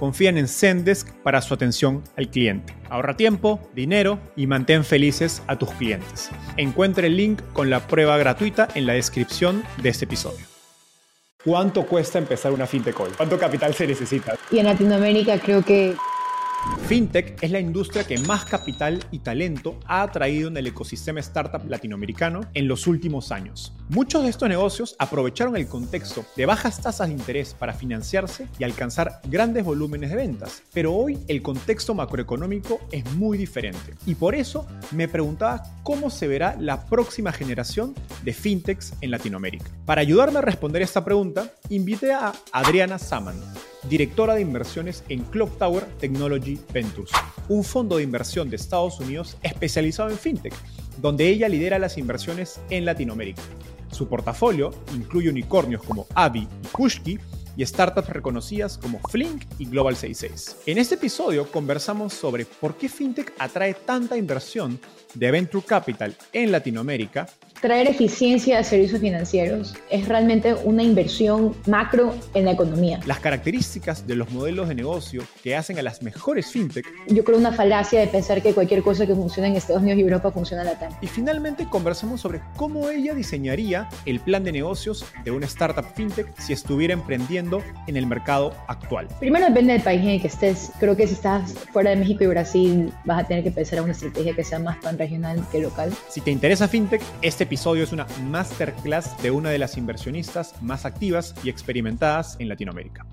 [0.00, 2.74] confían en Zendesk para su atención al cliente.
[2.88, 6.30] Ahorra tiempo, dinero y mantén felices a tus clientes.
[6.56, 10.46] Encuentre el link con la prueba gratuita en la descripción de este episodio.
[11.44, 13.10] ¿Cuánto cuesta empezar una fintech hoy?
[13.14, 14.36] ¿Cuánto capital se necesita?
[14.50, 15.94] Y en Latinoamérica creo que
[16.86, 21.68] FinTech es la industria que más capital y talento ha atraído en el ecosistema startup
[21.68, 23.72] latinoamericano en los últimos años.
[23.88, 28.64] Muchos de estos negocios aprovecharon el contexto de bajas tasas de interés para financiarse y
[28.64, 33.94] alcanzar grandes volúmenes de ventas, pero hoy el contexto macroeconómico es muy diferente.
[34.06, 39.70] Y por eso me preguntaba cómo se verá la próxima generación de fintechs en Latinoamérica.
[39.86, 43.40] Para ayudarme a responder esta pregunta, invité a Adriana Saman,
[43.88, 47.12] directora de inversiones en Clock Tower Technology Ventures,
[47.48, 50.54] un fondo de inversión de Estados Unidos especializado en fintech,
[50.98, 53.42] donde ella lidera las inversiones en Latinoamérica.
[53.90, 57.18] Su portafolio incluye unicornios como Avi y Kushki
[57.56, 60.58] y startups reconocidas como Flink y Global 66.
[60.66, 64.80] En este episodio conversamos sobre por qué fintech atrae tanta inversión
[65.14, 67.26] de Venture Capital en Latinoamérica
[67.60, 73.00] traer eficiencia a servicios financieros es realmente una inversión macro en la economía.
[73.06, 76.86] Las características de los modelos de negocio que hacen a las mejores fintech.
[77.08, 80.02] Yo creo una falacia de pensar que cualquier cosa que funcione en Estados Unidos y
[80.02, 80.92] Europa funciona en la TAM.
[81.02, 86.26] Y finalmente conversamos sobre cómo ella diseñaría el plan de negocios de una startup fintech
[86.38, 89.06] si estuviera emprendiendo en el mercado actual.
[89.18, 90.72] Primero depende del país en el que estés.
[90.78, 93.84] Creo que si estás fuera de México y Brasil vas a tener que pensar en
[93.84, 95.92] una estrategia que sea más pan regional que local.
[96.08, 100.86] Si te interesa fintech, este episodio es una masterclass de una de las inversionistas más
[100.86, 103.04] activas y experimentadas en Latinoamérica.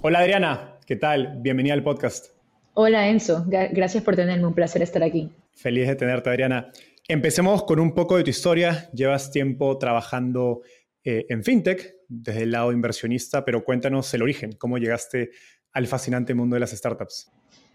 [0.00, 1.40] Hola Adriana, ¿qué tal?
[1.42, 2.28] Bienvenida al podcast.
[2.72, 5.30] Hola Enzo, gracias por tenerme, un placer estar aquí.
[5.52, 6.70] Feliz de tenerte Adriana.
[7.06, 8.88] Empecemos con un poco de tu historia.
[8.94, 10.62] Llevas tiempo trabajando
[11.04, 15.32] eh, en FinTech desde el lado inversionista, pero cuéntanos el origen, cómo llegaste
[15.72, 17.30] al fascinante mundo de las startups.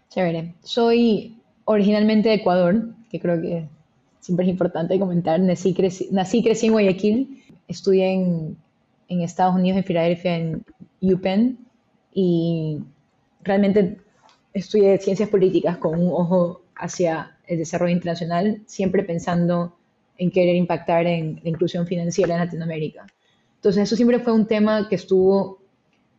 [0.08, 0.56] Chévere.
[0.64, 3.68] Soy originalmente de Ecuador, que creo que
[4.22, 8.56] siempre es importante comentar, nací, crecí, nací crecí en Guayaquil, estudié en,
[9.08, 10.64] en Estados Unidos, en Filadelfia, en
[11.00, 11.58] UPenn,
[12.14, 12.78] y
[13.42, 13.98] realmente
[14.54, 19.76] estudié ciencias políticas con un ojo hacia el desarrollo internacional, siempre pensando
[20.18, 23.06] en querer impactar en la inclusión financiera en Latinoamérica.
[23.56, 25.58] Entonces eso siempre fue un tema que estuvo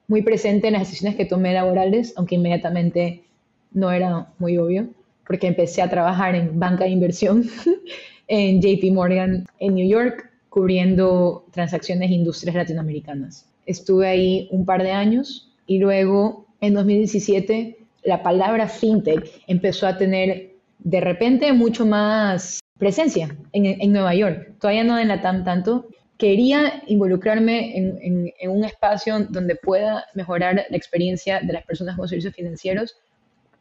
[0.10, 3.24] muy presente en las decisiones que tomé laborales, aunque inmediatamente
[3.72, 4.90] no era muy obvio
[5.26, 7.50] porque empecé a trabajar en banca de inversión
[8.28, 13.50] en JP Morgan en New York, cubriendo transacciones e industrias latinoamericanas.
[13.66, 19.98] Estuve ahí un par de años y luego en 2017 la palabra fintech empezó a
[19.98, 24.56] tener de repente mucho más presencia en, Nueva York.
[24.60, 25.88] Todavía no en la TAM tanto.
[26.18, 32.08] Quería involucrarme en, en un espacio donde pueda mejorar la experiencia de las personas con
[32.08, 32.98] servicios financieros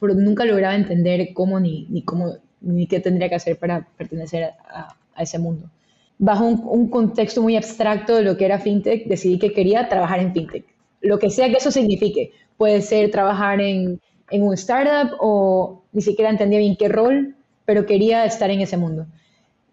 [0.03, 4.51] pero nunca lograba entender cómo ni, ni cómo ni qué tendría que hacer para pertenecer
[4.67, 5.69] a, a ese mundo.
[6.17, 10.19] Bajo un, un, contexto muy abstracto de lo que era fintech, decidí que quería trabajar
[10.19, 10.65] en fintech.
[10.99, 12.33] Lo que sea que eso signifique.
[12.57, 17.33] Puede ser trabajar en, en un startup o ni siquiera entendía bien qué rol,
[17.63, 19.05] pero quería estar en ese mundo.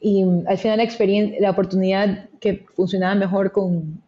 [0.01, 4.01] Y mm, al final la, experiencia, la oportunidad que funcionaba mejor con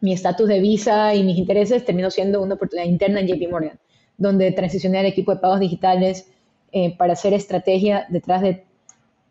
[0.00, 3.78] mi estatus de visa y mis intereses terminó siendo una oportunidad interna en JP Morgan
[4.20, 6.28] donde transicioné al equipo de pagos digitales
[6.70, 8.64] eh, para hacer estrategia detrás de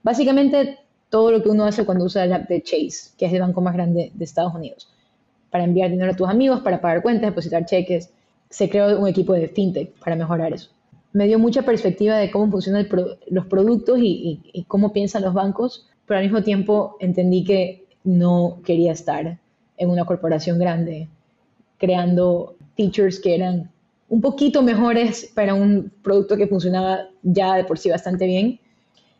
[0.03, 3.39] básicamente todo lo que uno hace cuando usa el app de Chase, que es el
[3.39, 4.91] banco más grande de Estados Unidos,
[5.51, 8.09] para enviar dinero a tus amigos, para pagar cuentas, depositar cheques.
[8.49, 10.71] Se creó un equipo de fintech para mejorar eso.
[11.13, 12.87] Me dio mucha perspectiva de cómo funcionan
[13.29, 18.59] los productos y, y cómo piensan los bancos, pero al mismo tiempo entendí que no
[18.65, 19.37] quería estar
[19.77, 21.07] en una corporación grande
[21.77, 23.71] creando features que eran
[24.09, 28.59] un poquito mejores para un producto que funcionaba ya de por sí bastante bien.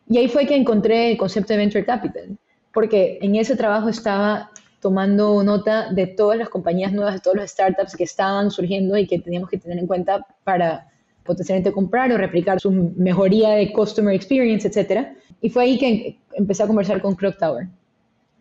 [0.08, 2.38] Y ahí fue que encontré el concepto de Venture Capital,
[2.74, 4.50] porque en ese trabajo estaba
[4.82, 9.06] tomando nota de todas las compañías nuevas, de todos los startups que estaban surgiendo y
[9.06, 10.88] que teníamos que tener en cuenta para
[11.24, 15.10] potencialmente comprar o replicar su mejoría de customer experience, etc.
[15.42, 17.68] Y fue ahí que empecé a conversar con Clock Tower.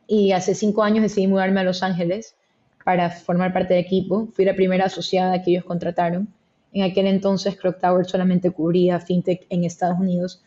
[0.06, 2.34] Y hace cinco años decidí mudarme a Los Ángeles
[2.84, 4.28] para formar parte del equipo.
[4.32, 6.28] Fui la primera asociada que ellos contrataron.
[6.78, 10.40] En aquel entonces Clock Tower solamente cubría fintech en Estados Unidos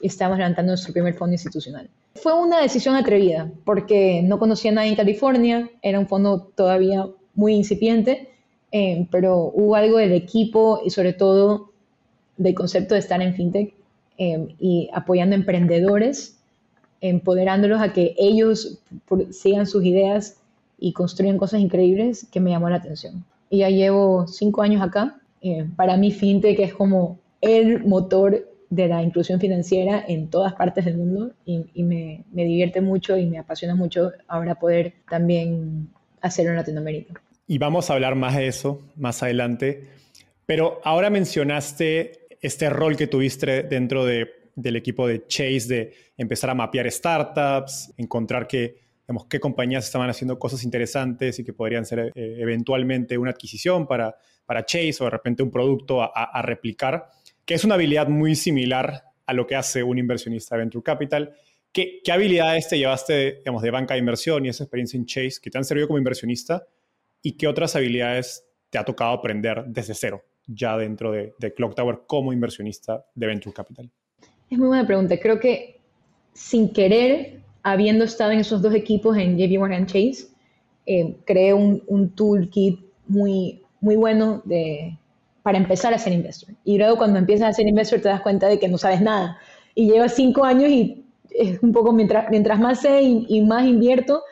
[0.00, 1.88] y estábamos levantando nuestro primer fondo institucional.
[2.16, 7.06] Fue una decisión atrevida porque no conocía a nadie en California, era un fondo todavía
[7.36, 8.30] muy incipiente,
[8.72, 11.70] eh, pero hubo algo del equipo y sobre todo
[12.36, 13.72] del concepto de estar en fintech
[14.18, 16.36] eh, y apoyando emprendedores,
[17.00, 18.80] empoderándolos a que ellos
[19.30, 20.38] sigan sus ideas
[20.80, 23.24] y construyan cosas increíbles que me llamó la atención.
[23.50, 25.20] Y ya llevo cinco años acá.
[25.46, 30.84] Eh, para mí fintech es como el motor de la inclusión financiera en todas partes
[30.84, 35.88] del mundo y, me, me, divierte mucho y me apasiona mucho ahora poder también
[36.20, 37.22] hacerlo en Latinoamérica.
[37.46, 39.84] Y vamos a hablar más de eso más adelante,
[40.46, 46.50] pero ahora mencionaste este rol que tuviste dentro de, del equipo de Chase de empezar
[46.50, 51.86] a mapear startups, encontrar que, digamos, qué compañías estaban haciendo cosas interesantes y que podrían
[51.86, 54.16] ser eh, eventualmente una adquisición para,
[54.46, 57.10] para Chase o de repente un producto a, replicar
[57.44, 61.34] que es una habilidad muy similar a lo que hace un inversionista de Venture Capital.
[61.72, 65.40] ¿Qué, qué habilidades te llevaste digamos, de banca de inversión y esa experiencia en Chase
[65.42, 66.66] que te han servido como inversionista?
[67.22, 71.74] ¿Y qué otras habilidades te ha tocado aprender desde cero, ya dentro de, de Clock
[71.74, 73.90] Tower como inversionista de Venture Capital?
[74.50, 75.18] Es muy buena pregunta.
[75.18, 75.80] Creo que
[76.32, 80.28] sin querer, habiendo estado en esos dos equipos en JP Morgan Chase,
[80.84, 82.78] eh, creé un, un toolkit
[83.08, 84.98] muy, muy bueno de,
[85.44, 86.52] para empezar a ser investor.
[86.64, 89.38] Y luego cuando empiezas a ser investor te das cuenta de que no sabes nada.
[89.76, 94.22] Y llevas cinco años y es un poco mientras, mientras más sé y, más invierto,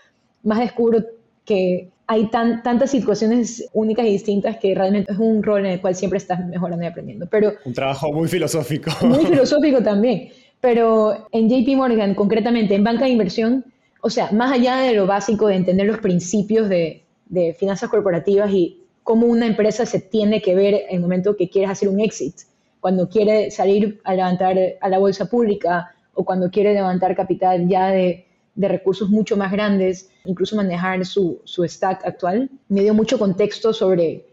[0.42, 1.04] más descubro
[1.44, 5.80] que hay tan, tantas situaciones únicas y distintas que realmente es un rol en el
[5.80, 7.28] cual siempre estás mejorando y aprendiendo.
[7.30, 8.90] Pero, un trabajo muy filosófico.
[9.02, 10.30] Muy filosófico también.
[10.60, 13.64] Pero en JP Morgan, concretamente en banca de inversión,
[14.00, 18.50] o sea, más allá de lo básico de entender los principios de, de finanzas corporativas
[18.50, 22.00] y cómo una empresa se tiene que ver en el momento que quieres hacer un
[22.00, 22.34] exit,
[22.80, 27.88] cuando quiere salir a levantar a la bolsa pública o cuando quiere levantar capital ya
[27.88, 32.48] de, recursos mucho más grandes, incluso manejar su, stack actual.
[32.68, 34.24] Me dio mucho contexto sobre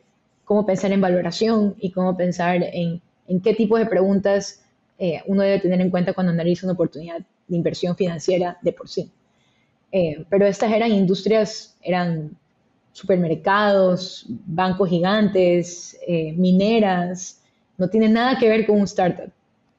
[0.46, 3.02] cómo pensar en valoración y cómo pensar en,
[3.42, 4.64] qué tipo de preguntas
[5.00, 8.88] eh, uno debe tener en cuenta cuando analiza una oportunidad de inversión financiera de por
[8.88, 9.12] sí.
[9.92, 12.38] Eh, pero estas eran industrias, eran
[12.94, 17.42] supermercados, bancos gigantes, eh, mineras,
[17.78, 19.32] no tiene nada que ver con un startup.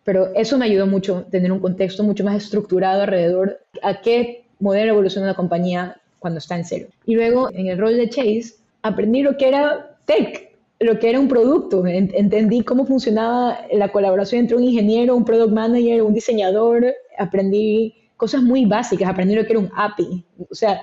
[0.05, 4.93] Pero eso me ayudó mucho, tener un contexto mucho más estructurado alrededor a qué modelo
[4.93, 6.89] evoluciona una compañía cuando está en cero.
[7.05, 11.21] Y luego, en el rol de Chase, aprendí lo que era tech, lo que era
[11.21, 11.87] un producto.
[11.87, 16.95] Entendí cómo funcionaba la colaboración entre un ingeniero, un product manager, un diseñador.
[17.19, 20.25] Aprendí cosas muy básicas, aprendí lo que era un API.
[20.51, 20.81] O sea,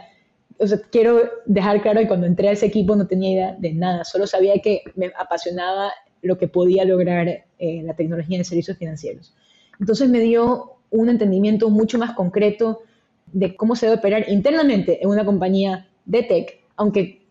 [0.59, 3.73] o sea, quiero dejar claro que cuando entré a ese equipo no tenía idea de
[3.73, 8.77] nada, solo sabía que me apasionaba lo que podía lograr eh, la tecnología en servicios
[8.77, 9.33] financieros.
[9.79, 12.81] Entonces me dio un entendimiento mucho más concreto
[13.31, 17.21] de cómo se debe operar internamente en una compañía de tech, aunque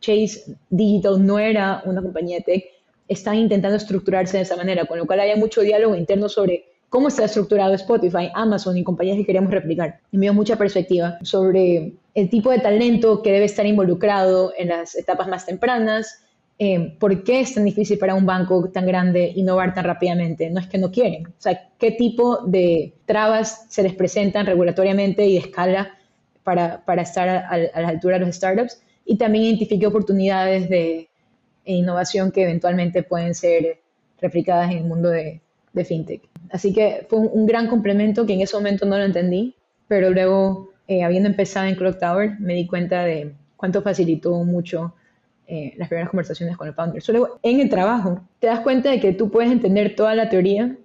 [0.00, 2.64] Chase Digital no era una compañía de tech,
[3.08, 7.08] están intentando estructurarse de esa manera, con lo cual había mucho diálogo interno sobre cómo
[7.08, 10.00] está estructurado Spotify, Amazon y compañías que queremos replicar.
[10.10, 14.68] Y me dio mucha perspectiva sobre el tipo de talento que debe estar involucrado en
[14.68, 16.24] las etapas más tempranas,
[16.58, 20.50] eh, por qué es tan difícil para un banco tan grande innovar tan rápidamente.
[20.50, 21.26] No es que no quieren.
[21.26, 25.94] O sea, qué tipo de trabas se les presentan regulatoriamente y de escala
[26.42, 28.80] para, estar a, la altura de los startups.
[29.04, 31.08] Y también identifique oportunidades de
[31.66, 33.78] innovación que eventualmente pueden ser
[34.20, 35.40] replicadas en el mundo de
[35.84, 36.22] fintech.
[36.50, 39.54] Así que fue un, gran complemento que en ese momento no lo entendí,
[39.88, 44.94] pero luego, eh, habiendo empezado en Clock Tower, me di cuenta de cuánto facilitó mucho
[45.48, 47.02] eh, las primeras conversaciones con el founder.
[47.02, 50.76] Solo en el trabajo te das cuenta de que tú puedes entender toda la teoría,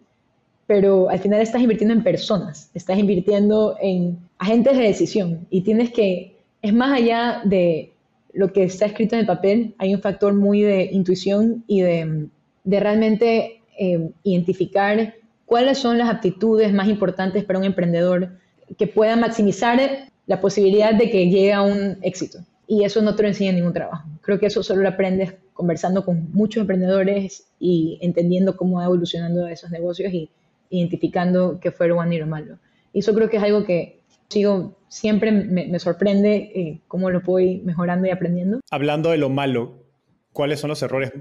[0.68, 5.92] pero al final estás invirtiendo en personas, estás invirtiendo en agentes de decisión y tienes
[5.92, 7.94] que, es más allá de
[8.34, 12.28] lo que está escrito en el papel, hay un factor muy de intuición y de,
[12.64, 15.16] de realmente eh, identificar
[15.46, 18.30] cuáles son las aptitudes más importantes para un emprendedor
[18.78, 19.80] que pueda maximizar
[20.28, 22.40] la posibilidad de que llegue a un éxito.
[22.68, 24.08] y eso no te lo enseña en ningún trabajo.
[24.22, 29.46] Creo que eso solo lo aprendes conversando con muchos emprendedores y entendiendo cómo va evolucionando
[29.48, 30.30] esos negocios y
[30.70, 32.60] identificando qué fue lo bueno y lo malo.
[32.94, 37.62] Y eso creo que es algo que sigo, siempre me, sorprende eh, cómo lo voy
[37.66, 38.62] mejorando y aprendiendo.
[38.72, 39.84] Hablando de lo malo,
[40.32, 41.12] ¿cuáles son los errores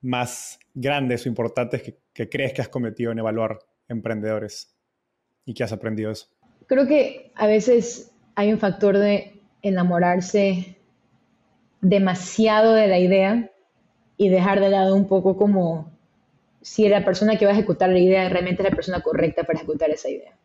[0.00, 4.76] más grandes o importantes que, crees que has cometido en evaluar emprendedores
[5.44, 6.26] y que has aprendido eso?
[6.68, 10.76] Creo que a veces hay un factor de enamorarse
[11.80, 13.50] demasiado de la idea
[14.18, 15.90] y dejar de lado un poco como
[16.60, 19.58] si la persona que va a ejecutar la idea realmente es la persona correcta para
[19.58, 20.36] ejecutar esa idea.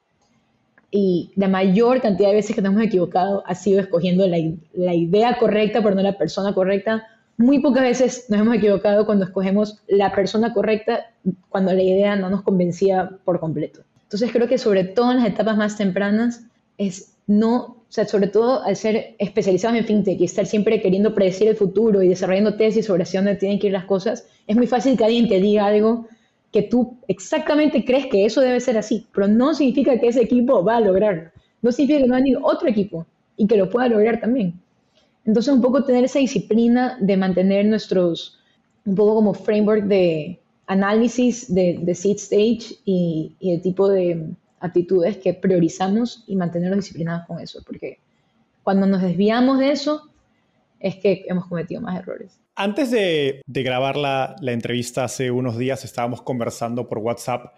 [0.92, 4.38] Y la mayor cantidad de veces que nos hemos equivocado ha sido escogiendo la,
[4.72, 7.06] la idea correcta, pero no la persona correcta.
[7.36, 11.12] Muy pocas veces nos hemos equivocado cuando escogemos la persona correcta
[11.50, 13.84] cuando la idea no nos convencía por completo.
[14.14, 16.46] Entonces creo que sobre todo en las etapas más tempranas
[16.78, 21.16] es no o sea, sobre todo al ser especializados en fintech y estar siempre queriendo
[21.16, 24.56] predecir el futuro y desarrollando tesis sobre hacia dónde tienen que ir las cosas, es
[24.56, 26.08] muy fácil que alguien te diga algo
[26.52, 30.64] que tú exactamente crees que eso debe ser así, pero no significa que ese equipo
[30.64, 31.32] va a lograrlo.
[31.64, 34.54] No significa que no haya otro equipo y que lo pueda lograr también.
[35.26, 38.40] Entonces, un poco tener esa disciplina de mantener nuestros,
[38.86, 44.36] un poco como framework de análisis de, de seed stage y, y el tipo de,
[44.64, 48.00] actitudes que priorizamos y mantenernos disciplinados con eso, porque
[48.64, 50.10] cuando nos desviamos de eso
[50.80, 52.40] es que hemos cometido más errores.
[52.56, 57.56] Antes de, grabar la, entrevista hace unos días estábamos conversando por WhatsApp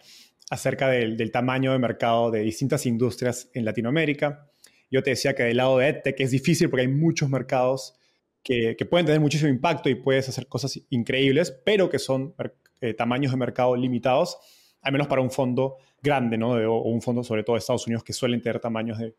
[0.49, 4.49] acerca del, tamaño de mercado de distintas industrias en Latinoamérica.
[4.89, 7.95] Yo te decía que del lado de EdTech es difícil porque hay muchos mercados
[8.41, 12.33] que, pueden tener muchísimo impacto y puedes hacer cosas increíbles, pero que son
[12.81, 14.37] eh, tamaños de mercado limitados,
[14.81, 16.51] al menos para un fondo grande, ¿no?
[16.51, 19.13] o un fondo sobre todo de Estados Unidos que suelen tener tamaños de,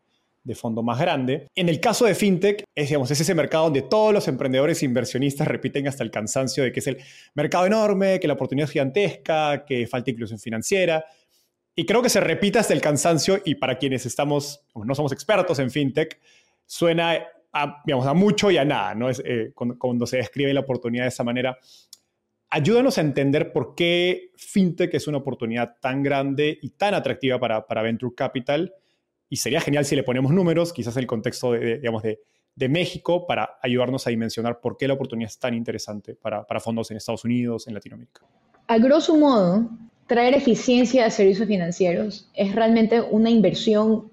[0.55, 1.47] fondo más grande.
[1.55, 4.85] En el caso de FinTech, es, digamos, es ese mercado donde todos los emprendedores e
[4.85, 6.99] inversionistas repiten hasta el cansancio de que es el
[7.33, 11.03] mercado enorme, que la oportunidad es gigantesca, que falta inclusión financiera.
[11.75, 15.59] Y creo que se repite hasta el cansancio y para quienes estamos, no somos expertos
[15.59, 16.17] en FinTech,
[16.65, 19.09] suena a, digamos, a mucho y a nada, ¿no?
[19.09, 21.57] Es, eh, cuando, se describe la oportunidad de esa manera
[22.49, 27.65] ayúdanos a entender por qué FinTech es una oportunidad tan grande y tan atractiva para,
[27.67, 28.73] para Venture Capital.
[29.29, 32.21] Y sería genial si le ponemos números, quizás el contexto de, digamos, de,
[32.55, 36.59] de, México, para ayudarnos a dimensionar por qué la oportunidad es tan interesante para, para
[36.59, 38.21] fondos en Estados Unidos, en Latinoamérica.
[38.67, 39.69] A grosso modo,
[40.07, 44.09] traer eficiencia a servicios financieros es realmente una inversión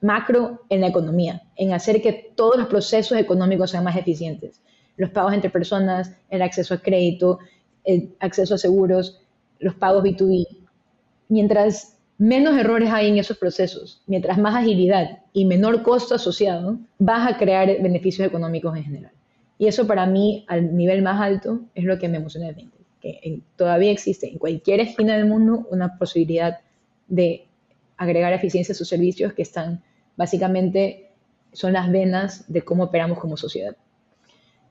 [0.00, 4.60] macro en la economía, en hacer que todos los procesos económicos sean más eficientes.
[4.96, 7.38] Los pagos entre personas, el acceso a crédito,
[7.86, 9.22] el acceso a seguros,
[9.58, 10.46] los pagos B2B.
[11.28, 17.32] Mientras menos errores hay en esos procesos, mientras más agilidad y menor costo asociado, vas
[17.32, 19.12] a crear beneficios económicos en general.
[19.58, 22.66] Y eso para mí, al nivel más alto, es lo que me emociona de
[23.00, 26.58] que todavía existe en cualquier esquina del mundo una posibilidad
[27.08, 27.46] de
[27.96, 29.82] agregar eficiencia a sus servicios que están
[30.16, 31.10] básicamente
[31.52, 33.76] son las venas de cómo operamos como sociedad.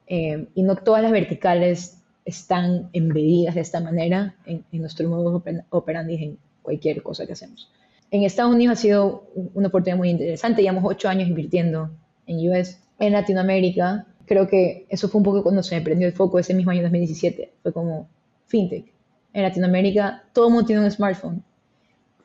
[0.08, 6.16] Eh, y no todas las verticales están embedidas de esta manera en, nuestro modo operandi
[6.16, 7.70] en cualquier cosa que hacemos.
[8.12, 11.92] En Estados Unidos ha sido una oportunidad muy interesante, llevamos ocho años invirtiendo
[12.26, 12.80] en US.
[12.98, 16.54] En Latinoamérica, creo que eso fue un poco cuando se me prendió el foco ese
[16.54, 18.10] mismo año 2017, fue como
[18.48, 18.92] fintech.
[19.34, 21.44] En Latinoamérica, todo el mundo tiene un smartphone,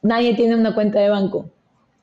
[0.00, 1.50] nadie tiene una cuenta de banco.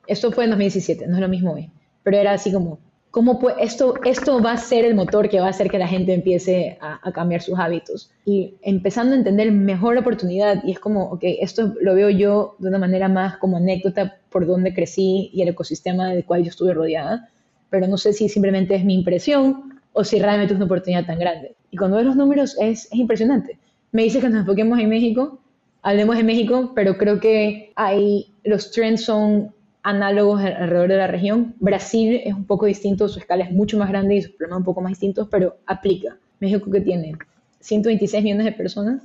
[0.06, 1.70] Esto fue en 2017, no es lo mismo hoy,
[2.02, 2.78] pero era así como
[3.18, 6.14] cómo esto, esto va a ser el motor que va a hacer que la gente
[6.14, 8.12] empiece a, cambiar sus hábitos.
[8.24, 12.54] Y empezando a entender mejor la oportunidad, y es como, ok, esto lo veo yo
[12.60, 16.50] de una manera más como anécdota por donde crecí y el ecosistema del cual yo
[16.50, 17.28] estuve rodeada,
[17.70, 21.18] pero no sé si simplemente es mi impresión o si realmente es una oportunidad tan
[21.18, 21.56] grande.
[21.72, 23.58] Y cuando ves los números es, es impresionante.
[23.90, 25.40] Me dice que nos enfoquemos en México,
[25.82, 31.54] hablemos de México, pero creo que ahí los trends son análogos alrededor de la región.
[31.60, 34.64] Brasil es un poco distinto, su escala es mucho más grande y sus problemas un
[34.64, 36.16] poco más distintos, pero aplica.
[36.40, 37.16] México que tiene
[37.60, 39.02] 126 millones de personas,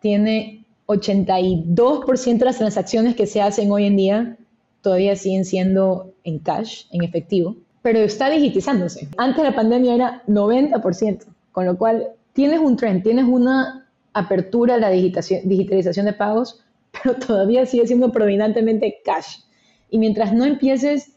[0.00, 4.36] tiene 82% de las transacciones que se hacen hoy en día
[4.84, 9.08] todavía siguen siendo en cash, en efectivo, pero está digitizándose.
[9.16, 14.74] Antes de la pandemia era 90%, con lo cual tienes un trend, tienes una apertura
[14.74, 16.62] a la digitalización de pagos,
[17.02, 19.38] pero todavía sigue siendo predominantemente cash.
[19.90, 21.12] Y mientras no empieces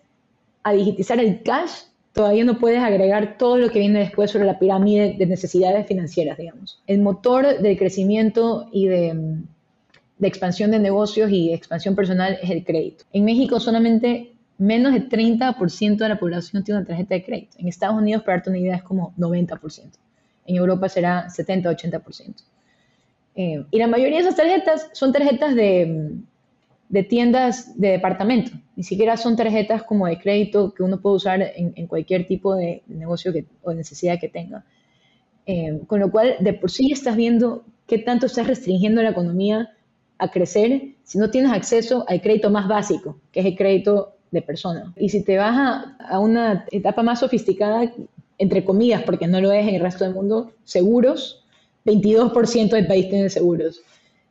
[0.63, 1.71] a digitizar el cash,
[2.17, 6.37] todavía no puedes agregar todo lo que viene después sobre la pirámide de necesidades financieras,
[6.37, 6.81] digamos.
[6.87, 9.37] El motor del crecimiento y de,
[10.21, 13.05] expansión de negocios y expansión personal es el crédito.
[13.13, 17.55] En México solamente menos de 30% de la población tiene una tarjeta de crédito.
[17.59, 19.91] En Estados Unidos, para darte una idea, es como 90%.
[20.47, 22.43] En Europa será 70-80%.
[23.37, 26.15] Eh, y la mayoría de esas tarjetas son tarjetas de,
[26.89, 28.51] de, tiendas de departamento.
[28.75, 32.81] Ni siquiera son tarjetas como de crédito que uno puede usar en, cualquier tipo de
[32.87, 34.65] negocio que, o necesidad que tenga.
[35.45, 39.69] Eh, con lo cual, de por sí estás viendo qué tanto estás restringiendo la economía
[40.17, 44.41] a crecer si no tienes acceso al crédito más básico, que es el crédito de
[44.41, 44.93] persona.
[44.97, 47.93] Y si te vas a, una etapa más sofisticada,
[48.39, 51.45] entre comillas, porque no lo es en el resto del mundo, seguros,
[51.87, 53.81] 22% del país tiene seguros,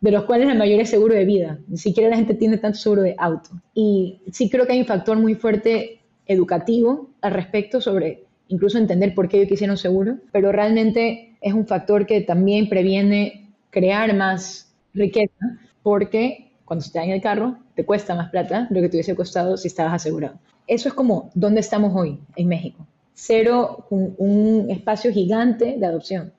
[0.01, 1.59] de los cuales la mayoría es seguro de vida.
[1.67, 3.51] Ni siquiera la gente tiene tanto seguro de auto.
[3.75, 9.15] Y sí creo que hay un factor muy fuerte educativo al respecto sobre incluso entender
[9.15, 14.15] por qué yo quisiera un seguro, pero realmente es un factor que también previene crear
[14.15, 18.81] más riqueza, porque cuando se te daña el carro, te cuesta más plata de lo
[18.81, 20.39] que te hubiese costado si estabas asegurado.
[20.67, 22.87] Eso es como dónde estamos hoy en México.
[23.15, 26.33] Cero, un, espacio gigante de adopción.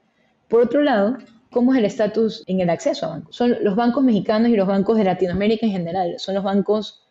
[0.47, 1.17] Por otro lado,
[1.51, 3.35] ¿cómo es el estatus en el acceso a bancos?
[3.35, 6.15] Son los bancos mexicanos y los bancos de Latinoamérica en general.
[6.17, 7.03] Son los bancos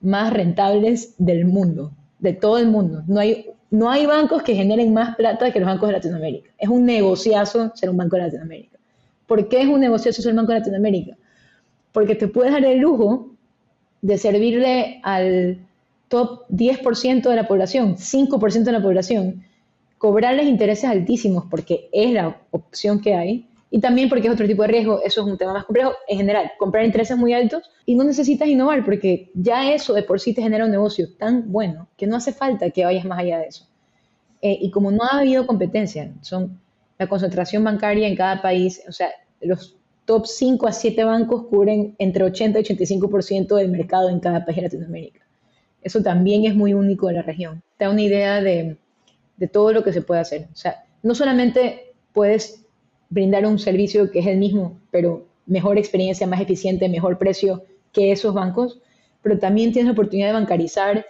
[0.00, 3.04] más rentables del mundo, de todo el mundo.
[3.06, 6.50] No hay, no hay bancos que generen más plata que los bancos de Latinoamérica.
[6.58, 8.78] Es un negociazo ser un banco de Latinoamérica.
[9.26, 11.16] ¿Por qué es un negociazo ser un banco de Latinoamérica?
[11.92, 13.30] Porque te puedes dar el lujo
[14.00, 15.58] de servirle al
[16.08, 19.44] top 10% de la población, 5% de la población,
[20.02, 24.62] cobrarles intereses altísimos porque es la opción que hay y también porque es otro tipo
[24.62, 25.92] de riesgo, eso es un tema más complejo.
[26.08, 30.18] En general, comprar intereses muy altos y no necesitas innovar porque ya eso de por
[30.18, 33.38] sí te genera un negocio tan bueno que no hace falta que vayas más allá
[33.38, 33.68] de eso.
[34.40, 36.60] Eh, y como no ha habido competencia, son
[36.98, 39.06] la concentración bancaria en cada país, o sea,
[39.40, 44.44] los top 5 a 7 bancos cubren entre 80 y 85% del mercado en cada
[44.44, 45.20] país de Latinoamérica.
[45.80, 47.62] Eso también es muy único de la región.
[47.76, 48.78] Te da una idea de,
[49.42, 50.46] de todo lo que se puede hacer.
[50.52, 52.64] O sea, no solamente puedes
[53.10, 58.12] brindar un servicio que es el mismo, pero mejor experiencia, más eficiente, mejor precio que
[58.12, 58.80] esos bancos,
[59.20, 61.06] pero también tienes la oportunidad de bancarizar.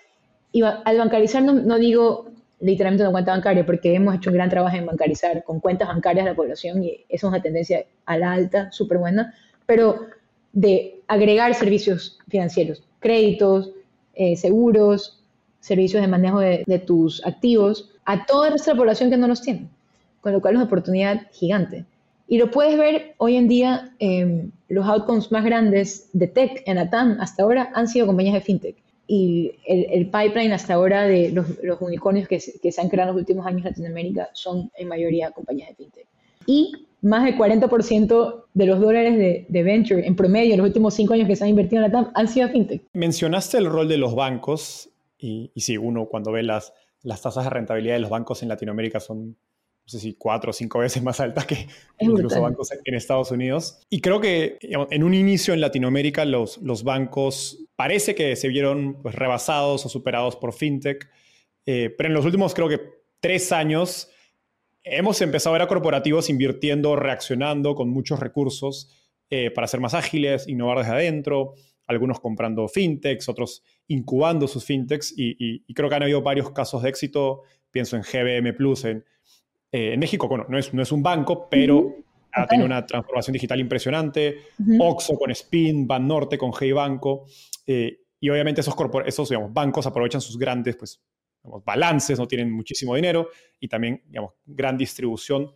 [0.50, 4.78] Y al bancarizar no, digo literalmente una cuenta bancaria, porque hemos hecho un gran trabajo
[4.78, 8.32] en bancarizar con cuentas bancarias a la población y eso es una tendencia a la
[8.32, 9.34] alta, súper buena,
[9.66, 10.06] pero
[10.54, 13.72] de agregar servicios financieros, créditos,
[14.14, 15.22] eh, seguros,
[15.60, 19.68] servicios de manejo de, tus activos a toda nuestra población que no los tiene,
[20.20, 21.84] con lo cual es una oportunidad gigante.
[22.28, 26.78] Y lo puedes ver hoy en día, em, los outcomes más grandes de tech en
[26.78, 31.46] ATAM hasta ahora han sido compañías de fintech y el, pipeline hasta ahora de los,
[31.80, 35.68] unicornios que se, han creado en los últimos años en Latinoamérica son en mayoría compañías
[35.68, 36.06] de fintech.
[36.46, 41.14] Y más del 40% de los dólares de, venture en promedio en los últimos cinco
[41.14, 42.82] años que se han invertido en la TAM han sido fintech.
[42.94, 44.88] Mencionaste el rol de los bancos
[45.18, 49.00] y, y uno cuando ve las, las tasas de rentabilidad de los bancos en Latinoamérica
[49.00, 49.36] son
[49.84, 51.66] no sé si cuatro o cinco veces más altas que
[51.98, 53.80] incluso bancos en Estados Unidos.
[53.90, 59.02] Y creo que en un inicio en Latinoamérica los, los bancos parece que se vieron
[59.02, 61.10] pues, rebasados o superados por fintech,
[61.66, 62.80] eh, pero en los últimos creo que
[63.20, 64.08] tres años
[64.84, 68.90] hemos empezado a ver a corporativos invirtiendo, reaccionando con muchos recursos
[69.30, 71.54] eh, para ser más ágiles, innovar desde adentro,
[71.86, 76.82] algunos comprando fintechs, otros incubando sus fintechs y, y creo que han habido varios casos
[76.82, 79.04] de éxito, pienso en GBM Plus, en
[79.72, 81.96] eh, en México, bueno, no es, no es un banco, pero
[82.32, 84.42] ha tenido una transformación digital impresionante.
[84.78, 87.24] Oxxo con Spin, Banorte con Hey Banco.
[87.66, 88.74] Eh, y obviamente esos,
[89.06, 91.02] esos digamos, bancos aprovechan sus grandes pues,
[91.64, 95.50] balances, no tienen muchísimo dinero y también digamos, gran distribución.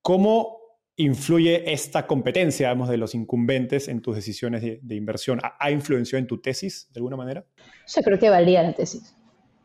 [0.00, 0.59] ¿Cómo
[1.00, 5.40] influye esta competencia digamos, de los incumbentes en tus decisiones de, inversión?
[5.42, 7.44] ¿Ha, influenciado en tu tesis de alguna manera?
[7.86, 9.16] Yo creo que valía la tesis.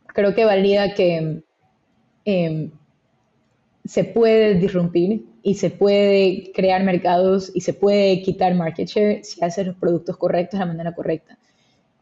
[0.08, 1.44] Creo que valía que
[2.24, 2.72] em,
[3.84, 9.44] se puede disrumpir y se puede crear mercados y se puede quitar market share si
[9.44, 11.38] haces los productos correctos de la manera correcta.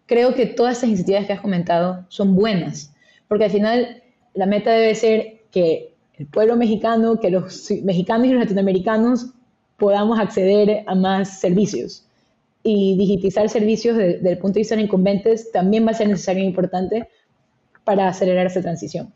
[0.05, 2.93] Creo que todas estas iniciativas que has comentado son buenas,
[3.27, 8.31] porque al final la meta debe ser que el pueblo mexicano, que los mexicanos y
[8.31, 9.27] los latinoamericanos
[9.77, 12.05] podamos acceder a más servicios.
[12.63, 16.43] Y digitizar servicios desde el punto de vista de incumbentes también va a ser necesario
[16.43, 17.09] e importante
[17.83, 19.13] para acelerar esa transición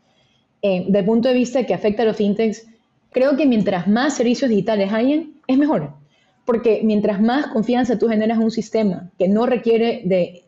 [0.62, 2.66] eh, desde el punto de vista que afecta a los fintechs,
[3.10, 5.92] creo que mientras más servicios digitales hayan, es mejor.
[6.44, 10.44] Porque mientras más confianza tú generas en un sistema que no requiere de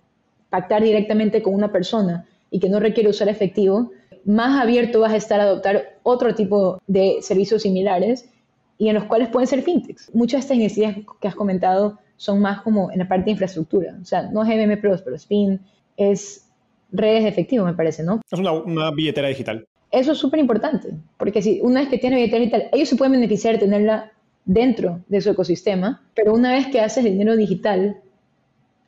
[0.48, 3.92] pactar directamente con una persona y que no requiere usar efectivo,
[4.24, 8.28] más abierto vas a estar a adoptar otro tipo de servicios similares
[8.78, 10.10] y en los cuales pueden ser fintechs.
[10.14, 13.96] Muchas de estas iniciativas que has comentado son más como en la parte de infraestructura.
[14.00, 15.60] O sea, no es GBM Plus, pero Spin
[15.96, 16.46] es
[16.92, 18.20] redes de efectivo, me parece, ¿no?
[18.30, 19.66] Es una, billetera digital.
[19.90, 23.12] Eso es súper importante, porque si una vez que tienes billetera digital, ellos se pueden
[23.12, 24.12] beneficiar de tenerla
[24.44, 27.96] dentro de su ecosistema, pero una vez que haces dinero digital,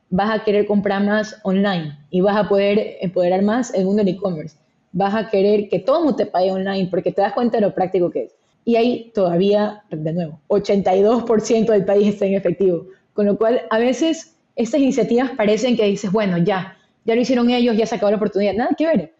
[0.09, 4.15] vas a querer comprar más online y vas a poder empoderar más el mundo del
[4.15, 4.57] e-commerce.
[4.93, 7.73] Vas a querer que todo mundo te pague online porque te das cuenta de lo
[7.73, 8.35] práctico que es.
[8.65, 12.85] Y ahí todavía, de nuevo, 82% del país está en efectivo.
[13.13, 17.49] Con lo cual, a veces estas iniciativas parecen que dices, bueno, ya, ya lo hicieron
[17.49, 18.53] ellos, ya se acabó la oportunidad.
[18.53, 19.13] Nada que ver.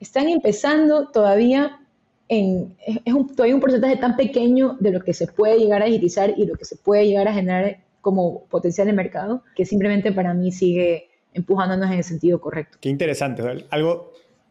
[0.00, 1.78] Están empezando todavía
[2.28, 5.86] en, es un, todavía un porcentaje tan pequeño de lo que se puede llegar a
[5.86, 10.12] digitizar y lo que se puede llegar a generar como potencial de mercado, que simplemente
[10.12, 12.78] para mí sigue empujándonos en el sentido correcto.
[12.80, 13.42] Qué interesante.
[13.70, 14.09] Algo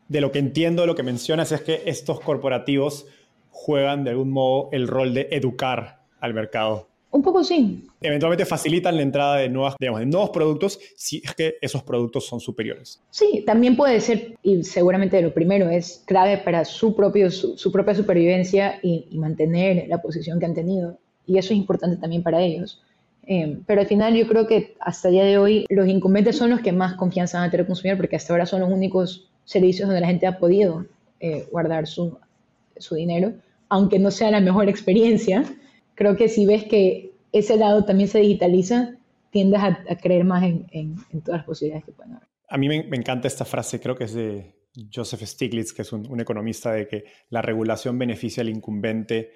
[0.10, 3.06] de lo que entiendo de lo que mencionas es que estos corporativos
[3.52, 6.88] juegan de algún modo el rol de educar al mercado.
[7.12, 7.88] Un poco sí.
[8.02, 12.26] Eventualmente facilitan la entrada de, nuevas, digamos, de nuevos productos si es que esos productos
[12.28, 13.02] son superiores.
[13.10, 17.95] Sí, también puede ser, y seguramente lo primero es clave para su, propio, su, propia
[17.95, 21.00] supervivencia y, mantener la posición que han tenido.
[21.26, 22.84] Y eso es importante también para ellos.
[23.26, 26.50] Eh, pero al final yo creo que hasta el día de hoy los incumbentes son
[26.50, 29.29] los que más confianza van a tener el consumidor porque hasta ahora son los únicos
[29.50, 30.86] servicios donde la gente ha podido
[31.20, 32.18] eh, guardar su,
[32.78, 33.34] su dinero,
[33.68, 35.44] aunque no sea la mejor experiencia
[36.00, 38.96] creo que si ves que ese lado también se digitaliza,
[39.32, 42.30] tiendes a, creer más en, todas las posibilidades que pueden haber.
[42.48, 44.56] A mí me, encanta esta frase, creo que es de
[44.92, 49.30] Joseph Stiglitz, que es un, economista, de que la regulación beneficia al incumbente.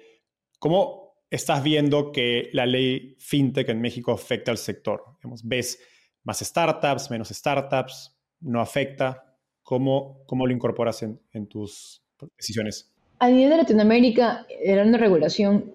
[0.58, 5.02] ¿Cómo estás viendo que la ley fintech en México afecta al sector?
[5.44, 5.78] ¿Ves
[6.22, 8.18] más startups, menos startups?
[8.40, 9.22] ¿No afecta?
[9.64, 12.02] ¿Cómo, cómo lo incorporas en, en tus
[12.36, 12.92] decisiones?
[13.18, 15.74] A nivel de Latinoamérica, era una regulación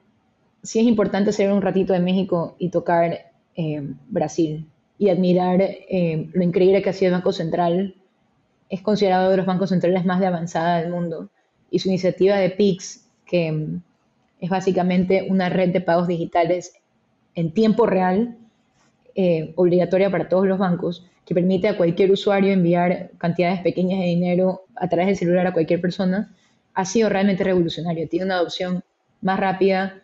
[0.64, 6.30] sí es importante hacer un ratito de México y tocar eh, Brasil y admirar eh,
[6.34, 7.96] lo increíble que ha sido el Banco Central.
[8.70, 11.30] Es considerado uno de los bancos centrales más de avanzada del mundo.
[11.72, 13.82] Y su iniciativa de PIX, que mm,
[14.42, 16.74] es básicamente una red de pagos digitales
[17.36, 18.38] en tiempo real,
[19.22, 24.06] eh, obligatoria para todos los bancos, que permite a cualquier usuario enviar cantidades pequeñas de
[24.06, 26.34] dinero a través del celular a cualquier persona,
[26.74, 28.08] ha sido realmente revolucionario.
[28.08, 28.82] Tiene una adopción
[29.20, 30.04] más rápida,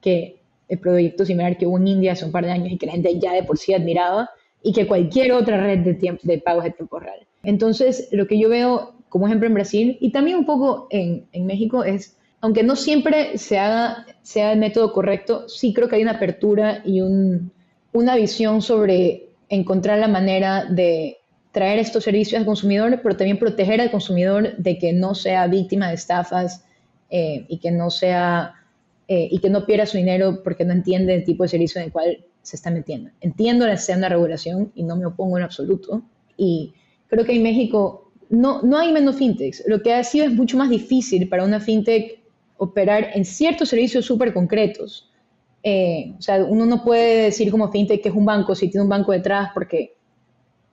[0.00, 2.86] que el proyecto similar que hubo en India hace un par de años y que
[2.86, 4.30] la gente ya de por sí admiraba
[4.62, 7.18] y que cualquier otra red de, tiempo, de pagos de tiempo real.
[7.42, 11.46] Entonces, lo que yo veo como ejemplo en Brasil y también un poco en, en
[11.46, 16.02] México es, aunque no siempre se haga, sea el método correcto, sí creo que hay
[16.02, 17.50] una apertura y un,
[17.92, 21.18] una visión sobre encontrar la manera de
[21.52, 25.88] traer estos servicios al consumidor, pero también proteger al consumidor de que no sea víctima
[25.88, 26.64] de estafas
[27.10, 28.54] eh, y que no sea
[29.08, 31.86] eh, y que no pierda su dinero porque no entiende el tipo de servicio en
[31.86, 33.10] el cual se está metiendo.
[33.20, 36.02] Entiendo la necesidad de regulación y no me opongo en absoluto.
[36.36, 36.72] Y
[37.08, 39.62] creo que en México no, no hay menos fintechs.
[39.66, 42.20] Lo que ha sido es mucho más difícil para una fintech
[42.56, 45.11] operar en ciertos servicios súper concretos.
[45.62, 48.82] Eh, o sea, uno no puede decir como fintech que es un banco si tiene
[48.82, 49.94] un banco detrás porque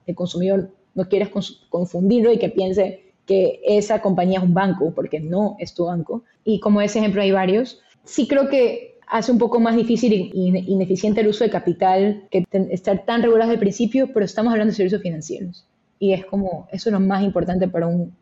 [0.06, 1.30] el consumidor no quiere
[1.68, 6.24] confundirlo y que piense que esa compañía es un banco porque no es tu banco.
[6.44, 10.30] Y como ese ejemplo hay varios sí creo que hace un poco más difícil e
[10.34, 14.76] ineficiente el uso de capital que estar tan regulados al principio, pero estamos hablando de
[14.76, 15.66] servicios financieros.
[15.98, 18.14] Y es como, eso es lo más importante para un,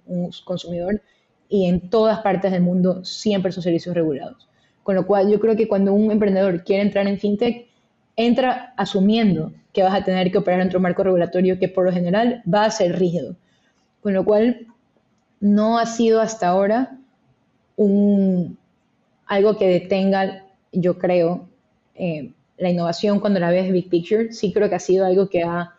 [0.45, 1.01] consumidor
[1.49, 4.48] y en todas partes del mundo siempre son servicios regulados.
[4.89, 7.67] Con lo cual yo creo que cuando un emprendedor quiere entrar en fintech,
[8.17, 11.85] entra asumiendo que vas a tener que operar dentro de un marco regulatorio que por
[11.85, 13.37] lo general va a ser rígido.
[14.01, 14.67] Con lo cual
[15.41, 16.97] no ha sido hasta ahora
[17.77, 18.57] un,
[19.27, 21.51] algo que detenga, yo creo,
[21.95, 24.33] eh, la innovación cuando la ves big picture.
[24.33, 25.75] Sí creo que ha sido algo que ha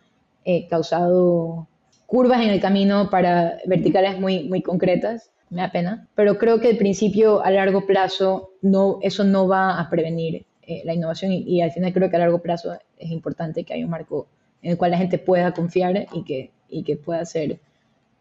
[0.46, 1.68] eh, causado
[2.06, 6.70] curvas en el camino para verticales muy, muy concretas, me da pena, pero creo que
[6.70, 11.62] al principio, a largo plazo, no, eso no va a prevenir eh, la innovación y,
[11.62, 14.28] al final creo que a largo plazo es importante que haya un marco
[14.62, 17.60] en el cual la gente pueda confiar y que, y que pueda ser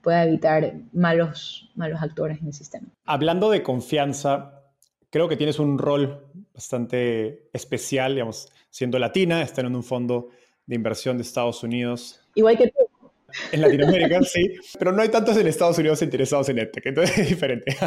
[0.02, 2.86] pueda evitar malos, malos actores en el sistema.
[3.04, 4.62] Hablando de confianza,
[5.10, 10.30] creo que tienes un rol bastante especial, digamos, siendo latina, estar en un fondo
[10.66, 12.20] de inversión de Estados Unidos.
[12.34, 12.87] Igual que tú.
[13.52, 17.28] En Latinoamérica, sí, pero no hay tantos en Estados Unidos interesados en EdTech, entonces es
[17.28, 17.76] diferente.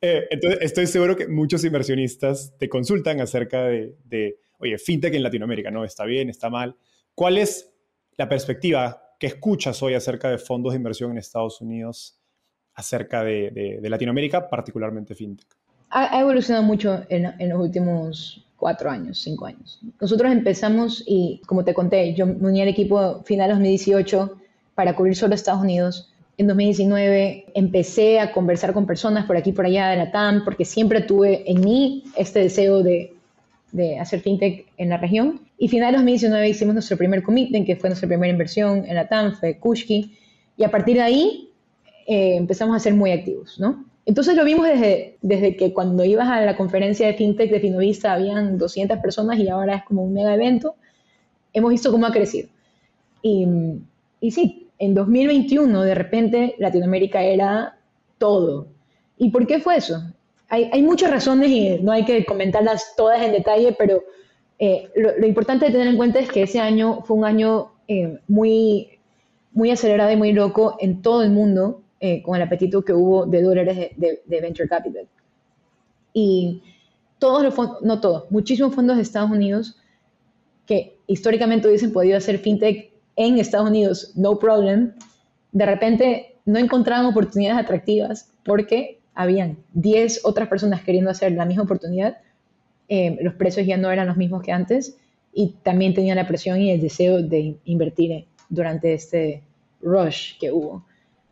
[0.00, 5.24] Eh, entonces, estoy seguro que muchos inversionistas te consultan acerca de, de, oye, FinTech en
[5.24, 5.84] Latinoamérica, ¿no?
[5.84, 6.30] ¿Está bien?
[6.30, 6.76] ¿Está mal?
[7.16, 7.72] ¿Cuál es
[8.16, 12.20] la perspectiva que escuchas hoy acerca de fondos de inversión en Estados Unidos,
[12.74, 15.58] acerca de, de Latinoamérica, particularmente FinTech?
[15.90, 19.80] ha, evolucionado mucho en, los últimos cuatro años, cinco años.
[20.00, 24.36] Nosotros empezamos y, como te conté, yo me uní al equipo final de 2018
[24.78, 29.66] para cubrir solo Estados Unidos En 2019 empecé a conversar con personas por aquí por
[29.66, 33.12] allá de la TAM, porque siempre tuve en mí este deseo de,
[33.72, 35.40] de hacer fintech en la región.
[35.58, 39.08] Y final de 2019 hicimos nuestro primer commitment, que fue nuestra primera inversión en la
[39.08, 40.16] TAM, fue Kushki.
[40.56, 41.50] Y a partir de ahí
[42.06, 43.84] eh, empezamos a ser muy activos, ¿no?
[44.06, 48.12] Entonces lo vimos desde, desde que cuando ibas a la conferencia de FinTech de Finovista
[48.12, 50.76] habían 200 personas y ahora es como un mega evento.
[51.52, 52.48] Hemos visto cómo ha crecido.
[53.22, 53.44] Y,
[54.20, 57.78] y sí, en 2021 de repente Latinoamérica era
[58.18, 58.68] todo.
[59.16, 60.02] ¿Y por qué fue eso?
[60.48, 64.02] Hay, hay muchas razones y no hay que comentarlas todas en detalle, pero
[64.58, 68.18] eh, lo, importante de tener en cuenta es que ese año fue un año eh,
[68.26, 68.98] muy,
[69.52, 73.26] muy acelerado y muy loco en todo el mundo eh, con el apetito que hubo
[73.26, 75.06] de dólares de, de, venture capital.
[76.12, 76.62] Y
[77.18, 79.76] todos los fondos, no todos, muchísimos fondos de Estados Unidos
[80.66, 84.94] que históricamente hubiesen podido hacer fintech en Estados Unidos, no problem,
[85.50, 91.64] de repente no encontraban oportunidades atractivas porque habían 10 otras personas queriendo hacer la misma
[91.64, 92.18] oportunidad,
[92.88, 94.96] eh, los precios ya no eran los mismos que antes
[95.32, 99.42] y también tenían la presión y el deseo de invertir durante este
[99.82, 100.84] rush que hubo.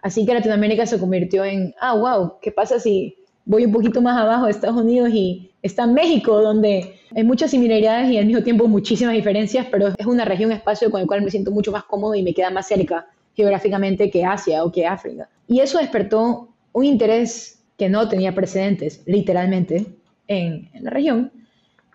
[0.02, 4.20] Así que Latinoamérica se convirtió en, ah, wow, ¿qué pasa si voy un poquito más
[4.20, 8.68] abajo de Estados Unidos y está México, donde hay muchas similaridades y al mismo tiempo
[8.68, 12.14] muchísimas diferencias, pero es una región, espacio con el cual me siento mucho más cómodo
[12.14, 15.28] y me queda más cerca geográficamente que Asia o que África.
[15.46, 19.86] Y eso despertó un interés que no tenía precedentes, literalmente,
[20.28, 21.30] en, la región.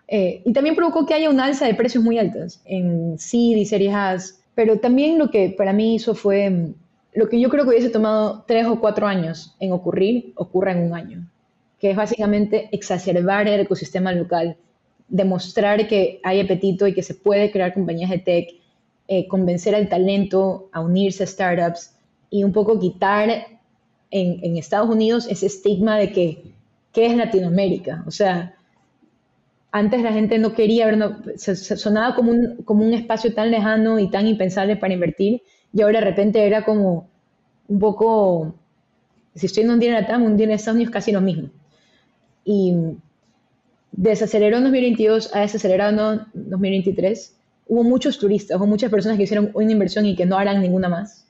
[0.08, 3.66] Eh, y también provocó que haya una alza de precios muy altas en seed y
[3.66, 4.16] series A,
[4.54, 6.74] pero también lo que para mí hizo fue
[7.14, 10.78] lo que yo creo que hubiese tomado tres o cuatro años en ocurrir, ocurre en
[10.78, 11.26] un año,
[11.82, 14.56] que es básicamente exacerbar el ecosistema local,
[15.08, 18.48] demostrar que hay apetito y que se puede crear compañías de tech,
[19.08, 21.96] eh, convencer al talento a unirse a startups
[22.30, 23.48] y un poco quitar
[24.12, 26.44] en, Estados Unidos ese estigma de que,
[26.92, 28.04] ¿qué es Latinoamérica?
[28.06, 28.54] O sea,
[29.72, 34.08] antes la gente no quería ver, sonaba como un, como un espacio tan lejano y
[34.08, 35.42] tan impensable para invertir
[35.72, 37.08] y ahora de repente era como
[37.66, 38.54] un poco,
[39.34, 41.50] si estoy en un día en un día en Estados Unidos, casi lo mismo.
[42.44, 42.74] Y
[43.92, 47.36] desaceleró en 2022 a desacelerado en 2023.
[47.68, 50.88] Hubo muchos turistas, hubo muchas personas que hicieron una inversión y que no harán ninguna
[50.88, 51.26] más.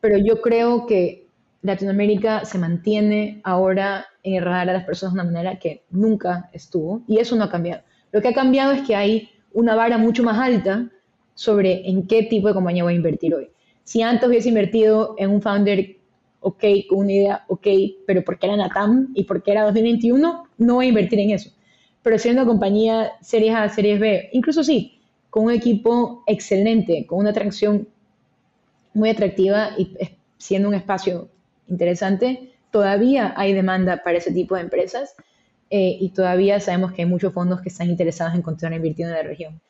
[0.00, 1.26] Pero yo creo que
[1.62, 7.02] Latinoamérica se mantiene ahora en el a las personas de una manera que nunca estuvo
[7.08, 7.82] y eso no ha cambiado.
[8.12, 10.88] Lo que ha cambiado es que hay una vara mucho más alta
[11.34, 13.50] sobre en qué tipo de compañía voy a invertir hoy.
[13.84, 15.96] Si antes hubiese invertido en un founder,
[16.40, 17.66] ok, con una idea, ok,
[18.06, 21.50] pero porque era Natam y porque era 2021, no voy a invertir en eso.
[22.02, 27.30] Pero siendo compañía Series A, Series B, incluso sí, con un equipo excelente, con una
[27.30, 27.88] atracción
[28.94, 29.96] muy atractiva y
[30.38, 31.28] siendo un espacio
[31.68, 35.14] interesante, todavía hay demanda para ese tipo de empresas
[35.70, 39.22] eh, y todavía sabemos que hay muchos fondos que están interesados en continuar invirtiendo en
[39.22, 39.60] la región.